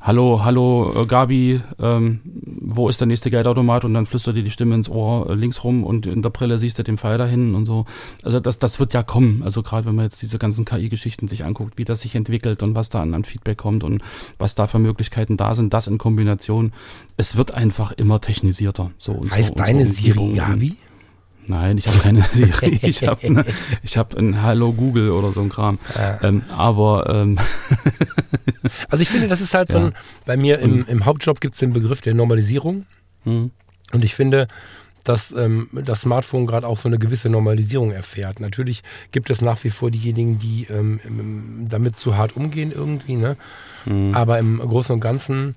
hallo, 0.06 0.42
hallo 0.44 0.94
äh, 0.96 1.06
Gabi, 1.06 1.62
ähm, 1.80 2.22
wo 2.24 2.90
ist 2.90 3.02
der 3.02 3.08
nächste 3.08 3.32
Geldautomat? 3.32 3.86
Und 3.86 3.94
dann 3.94 4.06
flüstert 4.06 4.36
dir 4.36 4.44
die 4.44 4.52
Stimme 4.52 4.76
ins 4.76 4.90
Ohr 4.90 5.30
äh, 5.30 5.34
links 5.34 5.64
rum 5.64 5.84
und 5.84 6.06
in 6.06 6.22
der 6.22 6.30
Brille 6.30 6.58
siehst 6.60 6.78
du 6.80 6.84
den 6.84 6.98
Pfeil 6.98 7.18
dahin 7.18 7.56
und 7.56 7.66
so. 7.66 7.86
Also 8.24 8.40
das, 8.40 8.60
das 8.60 8.80
wird 8.80 8.94
ja 8.94 9.04
kommen. 9.04 9.42
Also 9.44 9.55
gerade 9.64 9.86
wenn 9.88 9.96
man 9.96 10.06
jetzt 10.06 10.22
diese 10.22 10.38
ganzen 10.38 10.66
KI-Geschichten 10.66 11.28
sich 11.28 11.44
anguckt, 11.44 11.78
wie 11.78 11.86
das 11.86 12.02
sich 12.02 12.16
entwickelt 12.16 12.64
und 12.64 12.76
was 12.76 12.90
da 12.90 13.02
an, 13.02 13.14
an 13.14 13.24
Feedback 13.24 13.58
kommt 13.58 13.84
und 13.84 14.02
was 14.38 14.56
da 14.56 14.68
für 14.68 14.80
Möglichkeiten 14.80 15.38
da 15.38 15.56
sind, 15.56 15.74
das 15.74 15.88
in 15.88 15.98
Kombination. 15.98 16.74
Es 17.18 17.38
wird 17.38 17.54
einfach 17.54 17.92
immer 17.92 18.22
technisierter. 18.22 18.92
So 18.98 19.14
und 19.14 19.36
heißt 19.36 19.50
so 19.50 19.56
deine 19.56 19.88
Siri 19.88 20.34
Gabi? 20.34 20.78
Nein, 21.48 21.78
ich 21.78 21.88
habe 21.88 22.00
keine 22.00 22.22
Siri. 22.32 22.80
Ich 22.82 23.08
habe 23.08 23.32
ne, 23.32 23.46
hab 23.96 24.16
ein 24.16 24.42
Hallo 24.42 24.74
Google 24.74 25.12
oder 25.12 25.32
so 25.32 25.42
ein 25.42 25.50
Kram. 25.50 25.80
Ja. 25.96 26.20
Ähm, 26.24 26.44
aber 26.50 27.10
ähm 27.10 27.38
also 28.90 29.02
ich 29.02 29.10
finde, 29.10 29.28
das 29.28 29.42
ist 29.42 29.54
halt 29.54 29.70
ja. 29.70 29.80
so 29.80 29.86
ein, 29.88 29.94
bei 30.26 30.38
mir 30.38 30.60
im, 30.60 30.86
im 30.88 31.06
Hauptjob 31.06 31.42
gibt 31.42 31.56
es 31.56 31.60
den 31.60 31.74
Begriff 31.74 32.02
der 32.02 32.14
Normalisierung. 32.14 32.86
Mhm. 33.26 33.52
Und 33.92 34.04
ich 34.04 34.16
finde, 34.16 34.48
dass 35.06 35.32
ähm, 35.32 35.70
das 35.72 36.02
Smartphone 36.02 36.46
gerade 36.46 36.68
auch 36.68 36.78
so 36.78 36.90
eine 36.90 37.00
gewisse 37.00 37.30
Normalisierung 37.30 37.92
erfährt. 37.92 38.40
Natürlich 38.40 38.84
gibt 39.12 39.30
es 39.30 39.42
nach 39.42 39.64
wie 39.64 39.70
vor 39.70 39.92
diejenigen, 39.92 40.40
die 40.40 40.68
ähm, 40.70 41.68
damit 41.70 41.98
zu 41.98 42.18
hart 42.18 42.36
umgehen 42.36 42.72
irgendwie, 42.76 43.16
ne? 43.16 43.38
Mhm. 43.86 44.14
Aber 44.14 44.40
im 44.40 44.60
Großen 44.60 44.94
und 44.94 45.00
Ganzen 45.00 45.56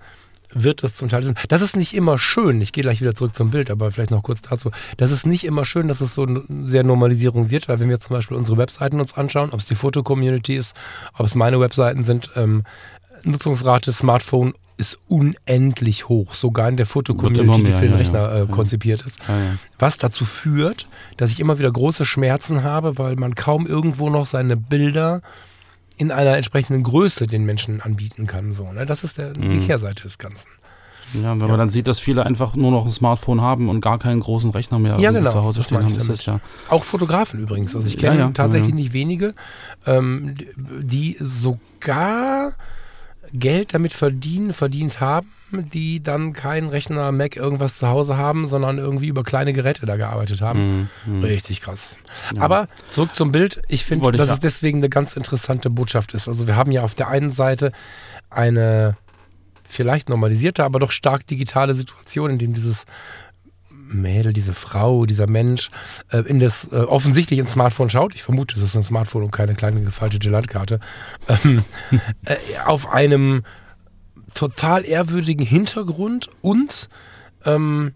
wird 0.52 0.82
das 0.82 0.94
zum 0.94 1.08
Teil. 1.08 1.34
Das 1.48 1.62
ist 1.62 1.76
nicht 1.76 1.94
immer 1.94 2.18
schön. 2.18 2.60
Ich 2.60 2.72
gehe 2.72 2.82
gleich 2.82 3.00
wieder 3.00 3.14
zurück 3.14 3.34
zum 3.34 3.50
Bild, 3.50 3.70
aber 3.70 3.92
vielleicht 3.92 4.10
noch 4.10 4.22
kurz 4.22 4.42
dazu. 4.42 4.70
Das 4.96 5.10
ist 5.10 5.26
nicht 5.26 5.44
immer 5.44 5.64
schön, 5.64 5.88
dass 5.88 6.00
es 6.00 6.14
so 6.14 6.22
eine 6.22 6.42
sehr 6.64 6.84
Normalisierung 6.84 7.50
wird, 7.50 7.68
weil 7.68 7.80
wenn 7.80 7.90
wir 7.90 8.00
zum 8.00 8.14
Beispiel 8.14 8.36
unsere 8.36 8.56
Webseiten 8.56 9.00
uns 9.00 9.14
anschauen, 9.14 9.50
ob 9.52 9.60
es 9.60 9.66
die 9.66 9.74
Foto-Community 9.74 10.56
ist, 10.56 10.74
ob 11.14 11.26
es 11.26 11.34
meine 11.34 11.60
Webseiten 11.60 12.04
sind, 12.04 12.30
ähm, 12.34 12.64
Nutzungsrate 13.24 13.92
Smartphone 13.92 14.54
ist 14.78 14.98
unendlich 15.08 16.08
hoch, 16.08 16.34
sogar 16.34 16.68
in 16.68 16.76
der 16.76 16.86
Foto-Community, 16.86 17.64
die 17.64 17.72
für 17.72 17.82
den 17.82 17.92
ja, 17.92 17.96
Rechner 17.96 18.32
äh, 18.32 18.38
ja. 18.40 18.46
konzipiert 18.46 19.02
ist. 19.02 19.18
Ja, 19.28 19.56
was 19.78 19.98
dazu 19.98 20.24
führt, 20.24 20.86
dass 21.16 21.30
ich 21.30 21.40
immer 21.40 21.58
wieder 21.58 21.70
große 21.70 22.04
Schmerzen 22.04 22.62
habe, 22.62 22.96
weil 22.96 23.16
man 23.16 23.34
kaum 23.34 23.66
irgendwo 23.66 24.08
noch 24.08 24.26
seine 24.26 24.56
Bilder 24.56 25.20
in 25.96 26.12
einer 26.12 26.36
entsprechenden 26.36 26.84
Größe 26.84 27.26
den 27.26 27.44
Menschen 27.44 27.80
anbieten 27.80 28.26
kann. 28.26 28.52
So, 28.52 28.72
ne? 28.72 28.86
Das 28.86 29.02
ist 29.04 29.18
der, 29.18 29.36
mhm. 29.36 29.50
die 29.50 29.66
Kehrseite 29.66 30.04
des 30.04 30.18
Ganzen. 30.18 30.48
Ja, 31.14 31.32
wenn 31.32 31.40
ja. 31.40 31.46
man 31.48 31.58
dann 31.58 31.70
sieht, 31.70 31.88
dass 31.88 31.98
viele 31.98 32.24
einfach 32.24 32.54
nur 32.54 32.70
noch 32.70 32.84
ein 32.84 32.90
Smartphone 32.90 33.40
haben 33.40 33.68
und 33.68 33.80
gar 33.80 33.98
keinen 33.98 34.20
großen 34.20 34.50
Rechner 34.50 34.78
mehr 34.78 34.98
ja, 35.00 35.10
genau, 35.10 35.30
zu 35.30 35.42
Hause 35.42 35.62
stehen 35.62 35.82
haben, 35.82 35.96
ist 35.96 36.08
das 36.08 36.26
ja. 36.26 36.40
Auch 36.68 36.84
Fotografen 36.84 37.40
übrigens. 37.40 37.74
Also 37.74 37.88
ich 37.88 37.96
kenne 37.96 38.18
ja, 38.18 38.30
tatsächlich 38.30 38.74
nicht 38.74 38.92
wenige, 38.92 39.32
ähm, 39.86 40.34
die 40.56 41.16
sogar 41.18 42.52
Geld 43.32 43.74
damit 43.74 43.92
verdienen, 43.92 44.52
verdient 44.52 45.00
haben, 45.00 45.28
die 45.50 46.02
dann 46.02 46.32
keinen 46.32 46.68
Rechner, 46.68 47.10
Mac, 47.12 47.36
irgendwas 47.36 47.78
zu 47.78 47.88
Hause 47.88 48.16
haben, 48.16 48.46
sondern 48.46 48.78
irgendwie 48.78 49.08
über 49.08 49.22
kleine 49.22 49.52
Geräte 49.52 49.86
da 49.86 49.96
gearbeitet 49.96 50.40
haben. 50.40 50.90
Mhm. 51.06 51.22
Richtig 51.22 51.60
krass. 51.60 51.96
Ja. 52.34 52.42
Aber 52.42 52.68
zurück 52.90 53.10
zum 53.14 53.32
Bild. 53.32 53.60
Ich 53.68 53.84
finde, 53.84 54.10
dass 54.12 54.30
es 54.30 54.40
deswegen 54.40 54.78
eine 54.78 54.88
ganz 54.88 55.16
interessante 55.16 55.70
Botschaft 55.70 56.14
ist. 56.14 56.28
Also 56.28 56.46
wir 56.46 56.56
haben 56.56 56.72
ja 56.72 56.82
auf 56.82 56.94
der 56.94 57.08
einen 57.08 57.32
Seite 57.32 57.72
eine 58.30 58.96
vielleicht 59.64 60.08
normalisierte, 60.08 60.64
aber 60.64 60.78
doch 60.78 60.90
stark 60.90 61.26
digitale 61.26 61.74
Situation, 61.74 62.30
in 62.30 62.38
dem 62.38 62.54
dieses 62.54 62.84
Mädel, 63.88 64.32
diese 64.32 64.52
Frau, 64.52 65.06
dieser 65.06 65.28
Mensch 65.28 65.70
äh, 66.10 66.18
in 66.20 66.40
das 66.40 66.68
äh, 66.72 66.76
offensichtlich 66.76 67.38
ins 67.38 67.52
Smartphone 67.52 67.90
schaut. 67.90 68.14
Ich 68.14 68.22
vermute, 68.22 68.56
es 68.56 68.62
ist 68.62 68.76
ein 68.76 68.82
Smartphone 68.82 69.24
und 69.24 69.30
keine 69.30 69.54
kleine 69.54 69.80
gefaltete 69.82 70.28
Landkarte. 70.28 70.80
Ähm, 71.28 71.64
äh, 72.24 72.36
auf 72.64 72.90
einem 72.92 73.42
total 74.34 74.84
ehrwürdigen 74.84 75.44
Hintergrund 75.44 76.30
und 76.42 76.88
ähm, 77.44 77.94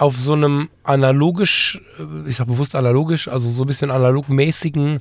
auf 0.00 0.16
so 0.16 0.32
einem 0.32 0.70
analogisch, 0.82 1.78
äh, 1.98 2.28
ich 2.28 2.36
sag 2.36 2.46
bewusst 2.46 2.74
analogisch, 2.74 3.28
also 3.28 3.50
so 3.50 3.64
ein 3.64 3.66
bisschen 3.66 3.90
analogmäßigen 3.90 5.00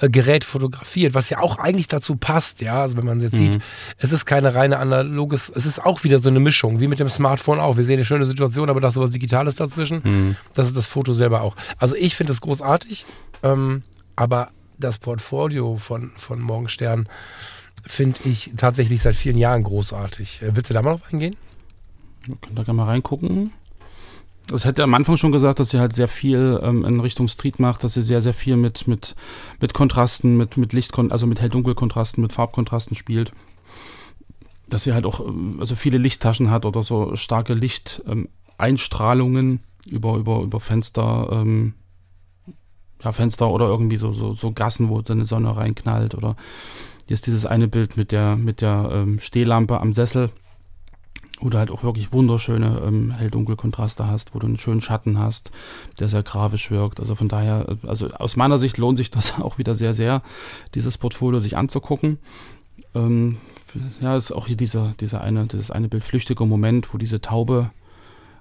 äh, 0.00 0.08
Gerät 0.08 0.42
fotografiert, 0.42 1.12
was 1.12 1.28
ja 1.28 1.40
auch 1.40 1.58
eigentlich 1.58 1.86
dazu 1.86 2.16
passt, 2.16 2.62
ja. 2.62 2.80
Also 2.80 2.96
wenn 2.96 3.04
man 3.04 3.20
jetzt 3.20 3.34
mhm. 3.34 3.52
sieht, 3.52 3.58
es 3.98 4.10
ist 4.10 4.24
keine 4.24 4.54
reine 4.54 4.78
analoges, 4.78 5.52
es 5.54 5.66
ist 5.66 5.84
auch 5.84 6.02
wieder 6.02 6.18
so 6.18 6.30
eine 6.30 6.40
Mischung, 6.40 6.80
wie 6.80 6.88
mit 6.88 6.98
dem 6.98 7.10
Smartphone 7.10 7.60
auch. 7.60 7.76
Wir 7.76 7.84
sehen 7.84 7.96
eine 7.96 8.06
schöne 8.06 8.24
Situation, 8.24 8.70
aber 8.70 8.80
da 8.80 8.88
ist 8.88 8.94
sowas 8.94 9.10
Digitales 9.10 9.56
dazwischen. 9.56 10.00
Mhm. 10.02 10.36
Das 10.54 10.66
ist 10.66 10.76
das 10.78 10.86
Foto 10.86 11.12
selber 11.12 11.42
auch. 11.42 11.54
Also 11.76 11.94
ich 11.94 12.16
finde 12.16 12.32
es 12.32 12.40
großartig, 12.40 13.04
ähm, 13.42 13.82
aber 14.16 14.48
das 14.78 14.98
Portfolio 14.98 15.76
von, 15.76 16.12
von 16.16 16.40
Morgenstern 16.40 17.06
finde 17.84 18.20
ich 18.24 18.52
tatsächlich 18.56 19.02
seit 19.02 19.14
vielen 19.14 19.36
Jahren 19.36 19.62
großartig. 19.62 20.40
Äh, 20.40 20.56
willst 20.56 20.70
du 20.70 20.74
da 20.74 20.80
mal 20.80 20.92
drauf 20.92 21.12
eingehen? 21.12 21.36
Könnt 22.24 22.58
ihr 22.58 22.64
gerne 22.64 22.78
mal 22.78 22.84
reingucken. 22.84 23.52
Das 24.48 24.64
hätte 24.64 24.82
am 24.82 24.94
Anfang 24.94 25.18
schon 25.18 25.30
gesagt, 25.30 25.60
dass 25.60 25.68
sie 25.70 25.78
halt 25.78 25.94
sehr 25.94 26.08
viel 26.08 26.58
ähm, 26.62 26.82
in 26.86 27.00
Richtung 27.00 27.28
Street 27.28 27.60
macht, 27.60 27.84
dass 27.84 27.92
sie 27.94 28.00
sehr, 28.02 28.22
sehr 28.22 28.32
viel 28.32 28.56
mit, 28.56 28.88
mit, 28.88 29.14
mit 29.60 29.74
Kontrasten, 29.74 30.38
mit, 30.38 30.56
mit 30.56 30.72
Licht, 30.72 30.98
also 30.98 31.26
mit 31.26 31.42
Hell-Dunkel-Kontrasten, 31.42 32.22
mit 32.22 32.32
Farbkontrasten 32.32 32.96
spielt. 32.96 33.32
Dass 34.68 34.84
sie 34.84 34.94
halt 34.94 35.04
auch 35.04 35.20
ähm, 35.20 35.58
also 35.60 35.76
viele 35.76 35.98
Lichttaschen 35.98 36.50
hat 36.50 36.64
oder 36.64 36.82
so 36.82 37.14
starke 37.14 37.52
Lichteinstrahlungen 37.52 39.46
ähm, 39.46 39.60
über, 39.90 40.16
über, 40.16 40.40
über 40.40 40.60
Fenster, 40.60 41.28
ähm, 41.30 41.74
ja, 43.04 43.12
Fenster 43.12 43.50
oder 43.50 43.66
irgendwie 43.66 43.98
so, 43.98 44.12
so, 44.12 44.32
so 44.32 44.52
Gassen, 44.52 44.88
wo 44.88 45.02
dann 45.02 45.18
die 45.18 45.26
Sonne 45.26 45.54
reinknallt. 45.54 46.14
Oder 46.14 46.36
hier 47.06 47.14
ist 47.16 47.26
dieses 47.26 47.44
eine 47.44 47.68
Bild 47.68 47.98
mit 47.98 48.12
der, 48.12 48.36
mit 48.36 48.62
der 48.62 48.88
ähm, 48.92 49.20
Stehlampe 49.20 49.78
am 49.78 49.92
Sessel 49.92 50.30
wo 51.40 51.50
du 51.50 51.58
halt 51.58 51.70
auch 51.70 51.82
wirklich 51.82 52.12
wunderschöne 52.12 52.82
ähm, 52.84 53.10
Hell-Dunkel-Kontraste 53.12 54.06
hast, 54.06 54.34
wo 54.34 54.38
du 54.38 54.46
einen 54.46 54.58
schönen 54.58 54.80
Schatten 54.80 55.18
hast, 55.18 55.50
der 56.00 56.08
sehr 56.08 56.22
grafisch 56.22 56.70
wirkt. 56.70 57.00
Also 57.00 57.14
von 57.14 57.28
daher, 57.28 57.76
also 57.86 58.08
aus 58.08 58.36
meiner 58.36 58.58
Sicht 58.58 58.78
lohnt 58.78 58.98
sich 58.98 59.10
das 59.18 59.40
auch 59.40 59.58
wieder 59.58 59.74
sehr, 59.74 59.94
sehr, 59.94 60.22
dieses 60.74 60.98
Portfolio 60.98 61.40
sich 61.40 61.56
anzugucken. 61.56 62.18
Ähm, 62.94 63.38
ja, 64.00 64.16
ist 64.16 64.32
auch 64.32 64.46
hier 64.46 64.56
dieser, 64.56 64.94
dieser 65.00 65.20
eine, 65.20 65.46
dieses 65.46 65.70
eine 65.70 65.88
Bild 65.88 66.04
flüchtiger 66.04 66.46
Moment, 66.46 66.92
wo 66.92 66.98
diese 66.98 67.20
Taube 67.20 67.70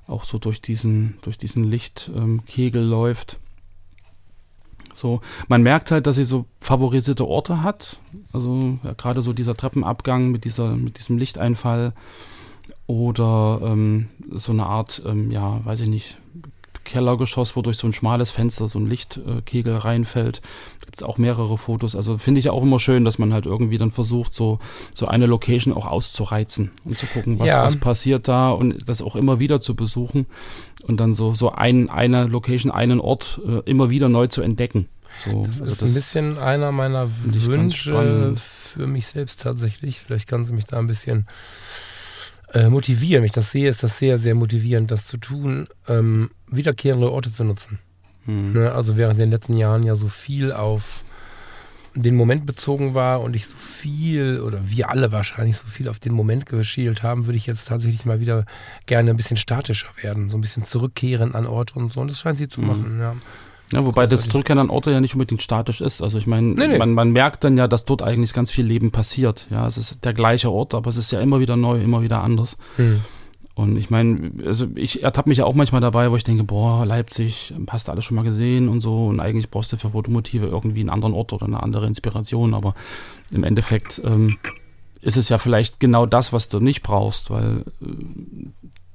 auch 0.08 0.24
so 0.24 0.38
durch 0.38 0.62
diesen, 0.62 1.18
durch 1.22 1.38
diesen 1.38 1.64
Lichtkegel 1.66 2.84
ähm, 2.84 2.90
läuft. 2.90 3.40
So, 4.94 5.22
man 5.48 5.62
merkt 5.62 5.92
halt, 5.92 6.08
dass 6.08 6.16
sie 6.16 6.24
so 6.24 6.46
favorisierte 6.60 7.28
Orte 7.28 7.62
hat. 7.62 7.98
Also 8.34 8.80
ja, 8.84 8.94
gerade 8.94 9.22
so 9.22 9.32
dieser 9.34 9.54
Treppenabgang 9.54 10.32
mit 10.32 10.44
dieser, 10.44 10.76
mit 10.76 10.98
diesem 10.98 11.20
Lichteinfall 11.20 11.94
oder 12.88 13.60
ähm, 13.64 14.08
so 14.32 14.54
eine 14.54 14.66
Art, 14.66 15.02
ähm, 15.06 15.30
ja, 15.32 15.64
weiß 15.66 15.82
ich 15.82 15.88
nicht, 15.88 16.18
Kellergeschoss, 16.88 17.56
wo 17.56 17.62
durch 17.62 17.78
so 17.78 17.86
ein 17.86 17.94
schmales 17.94 18.32
Fenster 18.32 18.68
so 18.70 18.80
ein 18.80 18.88
Lichtkegel 18.88 19.76
reinfällt. 19.76 20.42
Gibt 20.80 20.96
es 20.96 21.04
auch 21.04 21.18
mehrere 21.18 21.58
Fotos. 21.58 21.96
Also 21.98 22.18
finde 22.18 22.40
ich 22.40 22.50
auch 22.50 22.64
immer 22.64 22.80
schön, 22.80 23.04
dass 23.04 23.20
man 23.20 23.34
halt 23.34 23.46
irgendwie 23.46 23.78
dann 23.78 23.92
versucht, 23.92 24.34
so, 24.34 24.60
so 24.94 25.06
eine 25.06 25.26
Location 25.26 25.74
auch 25.74 25.86
auszureizen 25.86 26.72
und 26.86 26.98
zu 26.98 27.06
gucken, 27.08 27.40
was, 27.40 27.48
ja. 27.48 27.64
was 27.64 27.76
passiert 27.76 28.30
da 28.30 28.52
und 28.52 28.88
das 28.88 29.02
auch 29.02 29.18
immer 29.18 29.40
wieder 29.40 29.60
zu 29.60 29.76
besuchen 29.76 30.28
und 30.84 31.00
dann 31.00 31.14
so, 31.14 31.34
so 31.34 31.52
ein, 31.52 31.90
eine 31.90 32.26
Location, 32.26 32.72
einen 32.72 33.02
Ort 33.02 33.42
äh, 33.46 33.70
immer 33.70 33.90
wieder 33.90 34.08
neu 34.08 34.28
zu 34.28 34.42
entdecken. 34.42 34.88
So, 35.20 35.46
das 35.46 35.60
also 35.60 35.74
ist 35.74 35.82
das 35.82 35.92
ein 35.92 35.94
bisschen 35.94 36.38
einer 36.38 36.72
meiner 36.72 37.10
Wünsche 37.26 38.36
für 38.38 38.88
mich 38.88 39.08
selbst 39.08 39.42
tatsächlich. 39.42 40.00
Vielleicht 40.00 40.30
kannst 40.30 40.52
du 40.52 40.56
mich 40.56 40.66
da 40.66 40.78
ein 40.78 40.88
bisschen 40.88 41.28
äh, 42.54 42.70
motivieren. 42.70 43.22
Wenn 43.22 43.28
ich 43.28 43.32
das 43.34 43.52
sehe, 43.52 43.70
ist 43.70 43.84
das 43.84 43.98
sehr, 43.98 44.18
sehr 44.18 44.36
motivierend, 44.36 44.92
das 44.92 45.06
zu 45.06 45.18
tun, 45.18 45.66
ähm, 45.88 46.30
wiederkehrende 46.48 47.12
Orte 47.12 47.32
zu 47.32 47.44
nutzen. 47.44 47.80
Hm. 48.26 48.54
Ne? 48.54 48.72
Also 48.72 48.98
während 48.98 49.20
den 49.20 49.30
letzten 49.32 49.58
Jahren 49.58 49.84
ja 49.84 49.96
so 49.96 50.08
viel 50.08 50.52
auf 50.52 51.04
den 51.96 52.16
Moment 52.16 52.46
bezogen 52.46 52.94
war 52.94 53.22
und 53.22 53.36
ich 53.36 53.48
so 53.48 53.58
viel 53.58 54.40
oder 54.42 54.60
wir 54.70 54.92
alle 54.92 55.12
wahrscheinlich 55.12 55.58
so 55.58 55.66
viel 55.68 55.88
auf 55.88 55.98
den 55.98 56.14
Moment 56.14 56.46
geschielt 56.46 57.02
haben, 57.02 57.26
würde 57.26 57.38
ich 57.38 57.48
jetzt 57.48 57.68
tatsächlich 57.68 58.06
mal 58.06 58.20
wieder 58.20 58.46
gerne 58.86 59.10
ein 59.10 59.18
bisschen 59.18 59.38
statischer 59.38 59.88
werden, 60.02 60.30
so 60.30 60.38
ein 60.38 60.42
bisschen 60.42 60.64
zurückkehren 60.64 61.34
an 61.34 61.48
Orte 61.48 61.74
und 61.74 61.92
so. 61.92 62.00
Und 62.02 62.10
das 62.12 62.20
scheint 62.20 62.38
sie 62.38 62.50
zu 62.50 62.62
Mhm. 62.62 62.68
machen, 62.68 63.00
ja. 63.00 63.16
Ja, 63.74 63.86
wobei 63.86 64.06
das. 64.06 64.30
Zurückkehren 64.30 64.60
an 64.60 64.70
Orte 64.70 64.92
ja 64.92 65.02
nicht 65.02 65.14
unbedingt 65.14 65.42
statisch 65.42 65.82
ist. 65.82 66.02
Also 66.02 66.18
ich 66.18 66.28
meine, 66.28 66.48
Nee, 66.48 66.68
nee. 66.68 66.78
Man, 66.78 66.94
man 66.94 67.12
merkt 67.12 67.44
dann 67.44 67.58
ja, 67.58 67.68
dass 67.68 67.86
dort 67.86 68.02
eigentlich 68.02 68.34
ganz 68.34 68.52
viel 68.52 68.66
Leben 68.66 68.92
passiert. 68.92 69.48
Ja, 69.52 69.68
es 69.68 69.78
ist 69.78 70.06
der 70.06 70.14
gleiche 70.14 70.52
Ort, 70.52 70.74
aber 70.74 70.90
es 70.90 70.98
ist 70.98 71.12
ja 71.12 71.20
immer 71.20 71.40
wieder 71.40 71.58
neu, 71.58 71.82
immer 71.82 72.02
wieder 72.02 72.24
anders. 72.24 72.58
Hm. 72.78 73.02
Und 73.56 73.76
ich 73.76 73.90
meine, 73.90 74.32
also 74.46 74.68
ich 74.76 75.02
ertappe 75.02 75.30
mich 75.30 75.40
ja 75.40 75.46
auch 75.46 75.56
manchmal 75.56 75.82
dabei, 75.82 76.12
wo 76.12 76.16
ich 76.16 76.24
denke, 76.24 76.44
boah, 76.44 76.86
Leipzig, 76.86 77.54
hast 77.70 77.88
du 77.88 77.92
alles 77.92 78.06
schon 78.06 78.16
mal 78.16 78.24
gesehen 78.24 78.70
und 78.70 78.82
so. 78.82 79.08
Und 79.08 79.20
eigentlich 79.20 79.50
brauchst 79.50 79.74
du 79.74 79.78
für 79.78 79.90
Fotomotive 79.90 80.46
irgendwie 80.46 80.82
einen 80.82 80.92
anderen 80.92 81.16
Ort 81.16 81.34
oder 81.34 81.48
eine 81.48 81.64
andere 81.64 81.88
Inspiration. 81.88 82.54
Aber 82.54 82.76
im 83.32 83.44
Endeffekt 83.44 84.00
ähm, 84.06 84.38
ist 85.02 85.18
es 85.18 85.30
ja 85.30 85.40
vielleicht 85.40 85.80
genau 85.80 86.06
das, 86.06 86.34
was 86.34 86.50
du 86.50 86.60
nicht 86.60 86.84
brauchst, 86.84 87.32
weil 87.32 87.64
äh, 87.82 87.86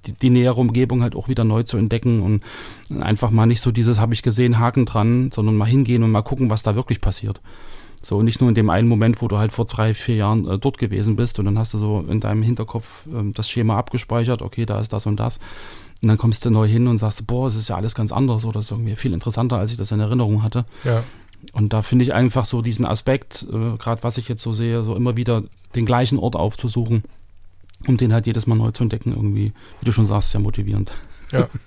die, 0.07 0.13
die 0.13 0.31
nähere 0.31 0.61
Umgebung 0.61 1.03
halt 1.03 1.15
auch 1.15 1.29
wieder 1.29 1.45
neu 1.45 1.63
zu 1.63 1.77
entdecken 1.77 2.23
und 2.23 3.03
einfach 3.03 3.31
mal 3.31 3.47
nicht 3.47 3.61
so 3.61 3.71
dieses 3.71 4.01
habe 4.01 4.15
ich 4.15 4.23
gesehen, 4.23 4.59
Haken 4.59 4.87
dran, 4.87 5.31
sondern 5.33 5.57
mal 5.57 5.67
hingehen 5.67 6.03
und 6.03 6.11
mal 6.11 6.23
gucken, 6.23 6.51
was 6.51 6.63
da 6.63 6.75
wirklich 6.75 7.01
passiert. 7.01 7.41
So, 8.05 8.21
nicht 8.23 8.41
nur 8.41 8.49
in 8.49 8.57
dem 8.57 8.69
einen 8.69 8.89
Moment, 8.89 9.23
wo 9.23 9.29
du 9.29 9.39
halt 9.39 9.53
vor 9.53 9.65
drei, 9.65 9.95
vier 9.95 10.17
Jahren 10.17 10.49
äh, 10.49 10.59
dort 10.59 10.79
gewesen 10.79 11.15
bist 11.15 11.39
und 11.39 11.45
dann 11.45 11.59
hast 11.59 11.73
du 11.75 11.79
so 11.79 12.05
in 12.09 12.19
deinem 12.19 12.43
Hinterkopf 12.43 13.07
ähm, 13.07 13.33
das 13.33 13.49
Schema 13.49 13.79
abgespeichert, 13.79 14.43
okay, 14.43 14.67
da 14.67 14.81
ist 14.81 14.93
das 14.93 15.07
und 15.07 15.21
das. 15.21 15.39
Und 16.03 16.09
dann 16.09 16.19
kommst 16.19 16.45
du 16.45 16.51
neu 16.51 16.67
hin 16.67 16.89
und 16.89 16.99
sagst, 16.99 17.25
boah, 17.29 17.47
es 17.47 17.55
ist 17.55 17.69
ja 17.69 17.77
alles 17.77 17.95
ganz 17.95 18.11
anders 18.11 18.45
oder 18.45 18.59
es 18.59 18.67
ist 18.67 18.71
irgendwie 18.73 18.97
viel 18.97 19.13
interessanter, 19.13 19.59
als 19.59 19.71
ich 19.71 19.77
das 19.77 19.93
in 19.93 20.01
Erinnerung 20.01 20.43
hatte. 20.43 20.65
Ja. 20.83 21.05
Und 21.53 21.73
da 21.73 21.83
finde 21.83 22.05
ich 22.05 22.13
einfach 22.13 22.45
so 22.45 22.61
diesen 22.61 22.85
Aspekt, 22.85 23.47
äh, 23.53 23.77
gerade 23.77 24.03
was 24.03 24.19
ich 24.19 24.29
jetzt 24.29 24.43
so 24.43 24.53
sehe, 24.53 24.83
so 24.83 24.97
immer 24.97 25.17
wieder 25.17 25.45
den 25.77 25.87
gleichen 25.87 26.19
Ort 26.19 26.35
aufzusuchen, 26.35 27.05
um 27.87 27.97
den 27.97 28.13
halt 28.13 28.27
jedes 28.27 28.47
Mal 28.47 28.55
neu 28.57 28.71
zu 28.71 28.83
entdecken, 28.83 29.13
irgendwie, 29.13 29.53
wie 29.81 29.85
du 29.85 29.93
schon 29.93 30.07
sagst, 30.07 30.31
sehr 30.31 30.41
motivierend. 30.41 30.91
Ja. 31.31 31.49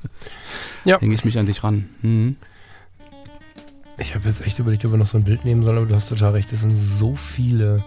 Ja. 0.85 0.99
Hänge 1.01 1.15
ich 1.15 1.25
mich 1.25 1.39
an 1.39 1.47
dich 1.47 1.63
ran. 1.63 1.89
Mhm. 2.03 2.35
Ich 3.97 4.13
habe 4.13 4.27
jetzt 4.27 4.45
echt 4.45 4.59
überlegt, 4.59 4.85
ob 4.85 4.91
wir 4.91 4.97
noch 4.99 5.07
so 5.07 5.17
ein 5.17 5.23
Bild 5.23 5.45
nehmen 5.45 5.63
sollen, 5.63 5.77
aber 5.77 5.87
du 5.87 5.95
hast 5.95 6.09
total 6.09 6.33
recht. 6.33 6.53
Es 6.53 6.61
sind 6.61 6.77
so 6.77 7.15
viele 7.15 7.83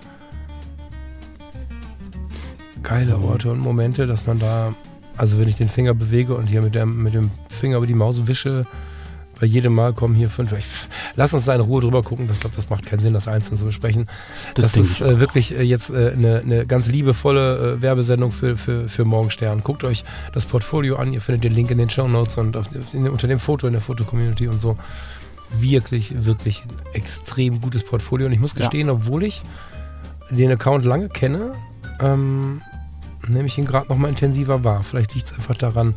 geile 2.82 3.16
Mhm. 3.18 3.24
Orte 3.24 3.52
und 3.52 3.60
Momente, 3.60 4.06
dass 4.06 4.26
man 4.26 4.38
da, 4.38 4.74
also 5.16 5.38
wenn 5.38 5.48
ich 5.48 5.56
den 5.56 5.68
Finger 5.68 5.94
bewege 5.94 6.34
und 6.34 6.48
hier 6.48 6.62
mit 6.62 6.74
dem, 6.74 7.02
mit 7.02 7.14
dem 7.14 7.30
Finger 7.48 7.76
über 7.76 7.86
die 7.86 7.94
Maus 7.94 8.26
wische, 8.26 8.66
bei 9.40 9.46
jedem 9.46 9.74
Mal 9.74 9.92
kommen 9.92 10.14
hier 10.14 10.30
fünf. 10.30 10.52
Ich, 10.52 10.66
lass 11.14 11.32
uns 11.32 11.44
da 11.44 11.54
in 11.54 11.60
Ruhe 11.60 11.80
drüber 11.80 12.02
gucken. 12.02 12.28
Ich 12.32 12.40
glaube, 12.40 12.56
das 12.56 12.68
macht 12.70 12.86
keinen 12.86 13.00
Sinn, 13.00 13.14
das 13.14 13.28
einzeln 13.28 13.56
zu 13.56 13.64
besprechen. 13.64 14.06
Das, 14.54 14.72
Das, 14.72 14.76
ist 14.76 15.00
äh, 15.00 15.20
wirklich 15.20 15.56
äh, 15.56 15.62
jetzt 15.62 15.90
äh, 15.90 16.12
eine, 16.12 16.40
eine 16.40 16.66
ganz 16.66 16.88
liebevolle 16.88 17.74
äh, 17.76 17.82
Werbesendung 17.82 18.32
für, 18.32 18.56
für, 18.56 18.88
für 18.88 19.04
Morgenstern. 19.04 19.62
Guckt 19.62 19.84
euch 19.84 20.02
das 20.32 20.44
Portfolio 20.44 20.96
an. 20.96 21.12
Ihr 21.12 21.20
findet 21.20 21.44
den 21.44 21.54
Link 21.54 21.70
in 21.70 21.78
den 21.78 21.90
Show 21.90 22.08
Notes 22.08 22.36
und 22.36 22.56
auf, 22.56 22.66
in, 22.92 23.08
unter 23.08 23.28
dem 23.28 23.38
Foto 23.38 23.66
in 23.66 23.72
der 23.74 23.82
Foto-Community 23.82 24.48
und 24.48 24.60
so. 24.60 24.76
Wirklich, 25.50 26.24
wirklich 26.24 26.62
ein 26.64 26.94
extrem 26.94 27.60
gutes 27.60 27.84
Portfolio. 27.84 28.26
Und 28.26 28.32
ich 28.32 28.40
muss 28.40 28.54
Ja. 28.54 28.60
gestehen, 28.60 28.90
obwohl 28.90 29.22
ich 29.22 29.42
den 30.30 30.50
Account 30.50 30.84
lange 30.84 31.08
kenne, 31.08 31.52
ähm, 32.00 32.60
nehme 33.26 33.46
ich 33.46 33.56
ihn 33.56 33.64
gerade 33.64 33.88
noch 33.88 33.96
mal 33.96 34.08
intensiver 34.08 34.62
wahr. 34.64 34.82
Vielleicht 34.82 35.14
liegt 35.14 35.26
es 35.28 35.32
einfach 35.32 35.56
daran, 35.56 35.94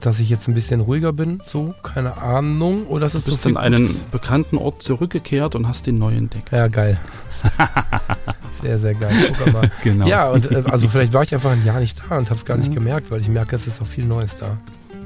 dass 0.00 0.18
ich 0.20 0.28
jetzt 0.30 0.48
ein 0.48 0.54
bisschen 0.54 0.80
ruhiger 0.80 1.12
bin. 1.12 1.40
So, 1.46 1.74
keine 1.82 2.16
Ahnung. 2.18 2.86
Oder 2.86 3.08
Du 3.08 3.18
ist 3.18 3.26
so 3.26 3.30
bist 3.32 3.42
viel 3.42 3.56
an 3.56 3.62
einen 3.62 3.86
Gutes. 3.86 4.02
bekannten 4.10 4.56
Ort 4.58 4.82
zurückgekehrt 4.82 5.54
und 5.54 5.68
hast 5.68 5.86
den 5.86 5.96
neu 5.96 6.14
entdeckt. 6.14 6.50
Ja, 6.52 6.68
geil. 6.68 6.98
sehr, 8.62 8.78
sehr 8.78 8.94
geil. 8.94 9.32
Guck 9.42 9.52
mal. 9.52 9.70
Genau. 9.82 10.06
Ja, 10.06 10.28
und 10.30 10.50
äh, 10.50 10.62
also 10.70 10.88
vielleicht 10.88 11.12
war 11.12 11.22
ich 11.22 11.34
einfach 11.34 11.50
ein 11.52 11.64
Jahr 11.64 11.80
nicht 11.80 11.98
da 12.08 12.18
und 12.18 12.26
habe 12.30 12.36
es 12.36 12.44
gar 12.44 12.56
nicht 12.56 12.70
Mhm. 12.70 12.74
gemerkt, 12.74 13.10
weil 13.10 13.20
ich 13.20 13.28
merke, 13.28 13.56
es 13.56 13.66
ist 13.66 13.80
auch 13.80 13.86
viel 13.86 14.04
Neues 14.04 14.36
da. 14.36 14.56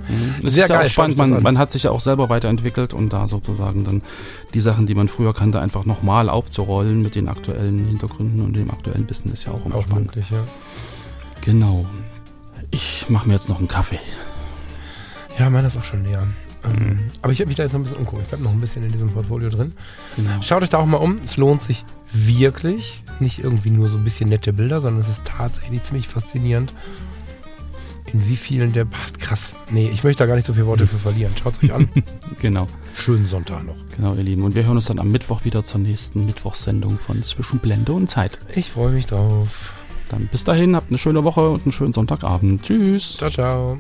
Mhm. 0.08 0.34
Es 0.46 0.54
Sehr 0.54 0.64
ist 0.64 0.70
ja 0.70 0.76
geil, 0.76 0.86
auch 0.86 0.90
spannend, 0.90 1.16
man, 1.16 1.32
an. 1.34 1.42
man 1.42 1.58
hat 1.58 1.72
sich 1.72 1.84
ja 1.84 1.90
auch 1.90 2.00
selber 2.00 2.28
weiterentwickelt 2.28 2.92
und 2.92 3.12
da 3.12 3.26
sozusagen 3.26 3.84
dann 3.84 4.02
die 4.52 4.60
Sachen, 4.60 4.86
die 4.86 4.94
man 4.94 5.08
früher 5.08 5.32
kannte, 5.32 5.60
einfach 5.60 5.84
nochmal 5.86 6.28
aufzurollen 6.28 7.00
mit 7.02 7.14
den 7.14 7.28
aktuellen 7.28 7.86
Hintergründen 7.86 8.42
und 8.42 8.54
dem 8.54 8.70
aktuellen 8.70 9.08
Wissen 9.08 9.32
ist 9.32 9.44
ja 9.46 9.52
auch 9.52 9.64
immer 9.64 9.76
Auch 9.76 9.82
spannend. 9.82 10.06
möglich, 10.06 10.26
ja. 10.30 10.38
Genau. 11.40 11.86
Ich 12.70 13.06
mache 13.08 13.28
mir 13.28 13.34
jetzt 13.34 13.48
noch 13.48 13.58
einen 13.58 13.68
Kaffee. 13.68 13.98
Ja, 15.38 15.50
meiner 15.50 15.66
ist 15.66 15.76
auch 15.76 15.84
schon 15.84 16.04
leer. 16.04 16.26
Ähm, 16.64 16.72
Mhm. 16.72 16.98
aber 17.20 17.32
ich 17.32 17.38
werde 17.38 17.48
mich 17.48 17.56
da 17.56 17.62
jetzt 17.64 17.72
noch 17.72 17.80
ein 17.80 17.82
bisschen 17.82 17.98
umgucken. 17.98 18.22
Ich 18.22 18.28
bleibe 18.28 18.42
noch 18.44 18.52
ein 18.52 18.60
bisschen 18.60 18.84
in 18.84 18.92
diesem 18.92 19.10
Portfolio 19.10 19.50
drin. 19.50 19.72
Genau. 20.16 20.40
Schaut 20.40 20.62
euch 20.62 20.70
da 20.70 20.78
auch 20.78 20.86
mal 20.86 20.96
um. 20.98 21.18
Es 21.24 21.36
lohnt 21.36 21.60
sich 21.62 21.84
wirklich. 22.12 23.02
Nicht 23.20 23.38
irgendwie 23.40 23.70
nur 23.70 23.88
so 23.88 23.96
ein 23.98 24.04
bisschen 24.04 24.28
nette 24.30 24.52
Bilder, 24.52 24.80
sondern 24.80 25.00
es 25.02 25.08
ist 25.08 25.24
tatsächlich 25.24 25.82
ziemlich 25.82 26.08
faszinierend. 26.08 26.72
In 28.12 28.28
wie 28.28 28.36
vielen 28.36 28.72
der. 28.72 28.86
Ach, 28.92 29.12
krass. 29.18 29.54
Nee, 29.70 29.90
ich 29.92 30.04
möchte 30.04 30.22
da 30.22 30.26
gar 30.26 30.36
nicht 30.36 30.46
so 30.46 30.54
viele 30.54 30.66
Worte 30.66 30.86
für 30.86 30.98
verlieren. 30.98 31.32
Schaut 31.42 31.54
es 31.54 31.64
euch 31.64 31.74
an. 31.74 31.88
Genau. 32.40 32.66
Schönen 32.94 33.26
Sonntag 33.28 33.64
noch. 33.64 33.76
Genau, 33.96 34.14
ihr 34.14 34.22
Lieben. 34.22 34.42
Und 34.42 34.54
wir 34.54 34.64
hören 34.64 34.76
uns 34.76 34.86
dann 34.86 34.98
am 34.98 35.10
Mittwoch 35.10 35.44
wieder 35.44 35.64
zur 35.64 35.80
nächsten 35.80 36.24
Mittwochssendung 36.26 36.98
von 36.98 37.22
Zwischen 37.22 37.58
Blende 37.58 37.92
und 37.92 38.08
Zeit. 38.08 38.38
Ich 38.54 38.70
freue 38.70 38.90
mich 38.92 39.06
drauf. 39.06 39.72
Dann 40.10 40.26
bis 40.28 40.44
dahin, 40.44 40.76
habt 40.76 40.90
eine 40.90 40.98
schöne 40.98 41.24
Woche 41.24 41.48
und 41.50 41.64
einen 41.64 41.72
schönen 41.72 41.92
Sonntagabend. 41.92 42.62
Tschüss. 42.62 43.16
Ciao, 43.16 43.30
ciao. 43.30 43.78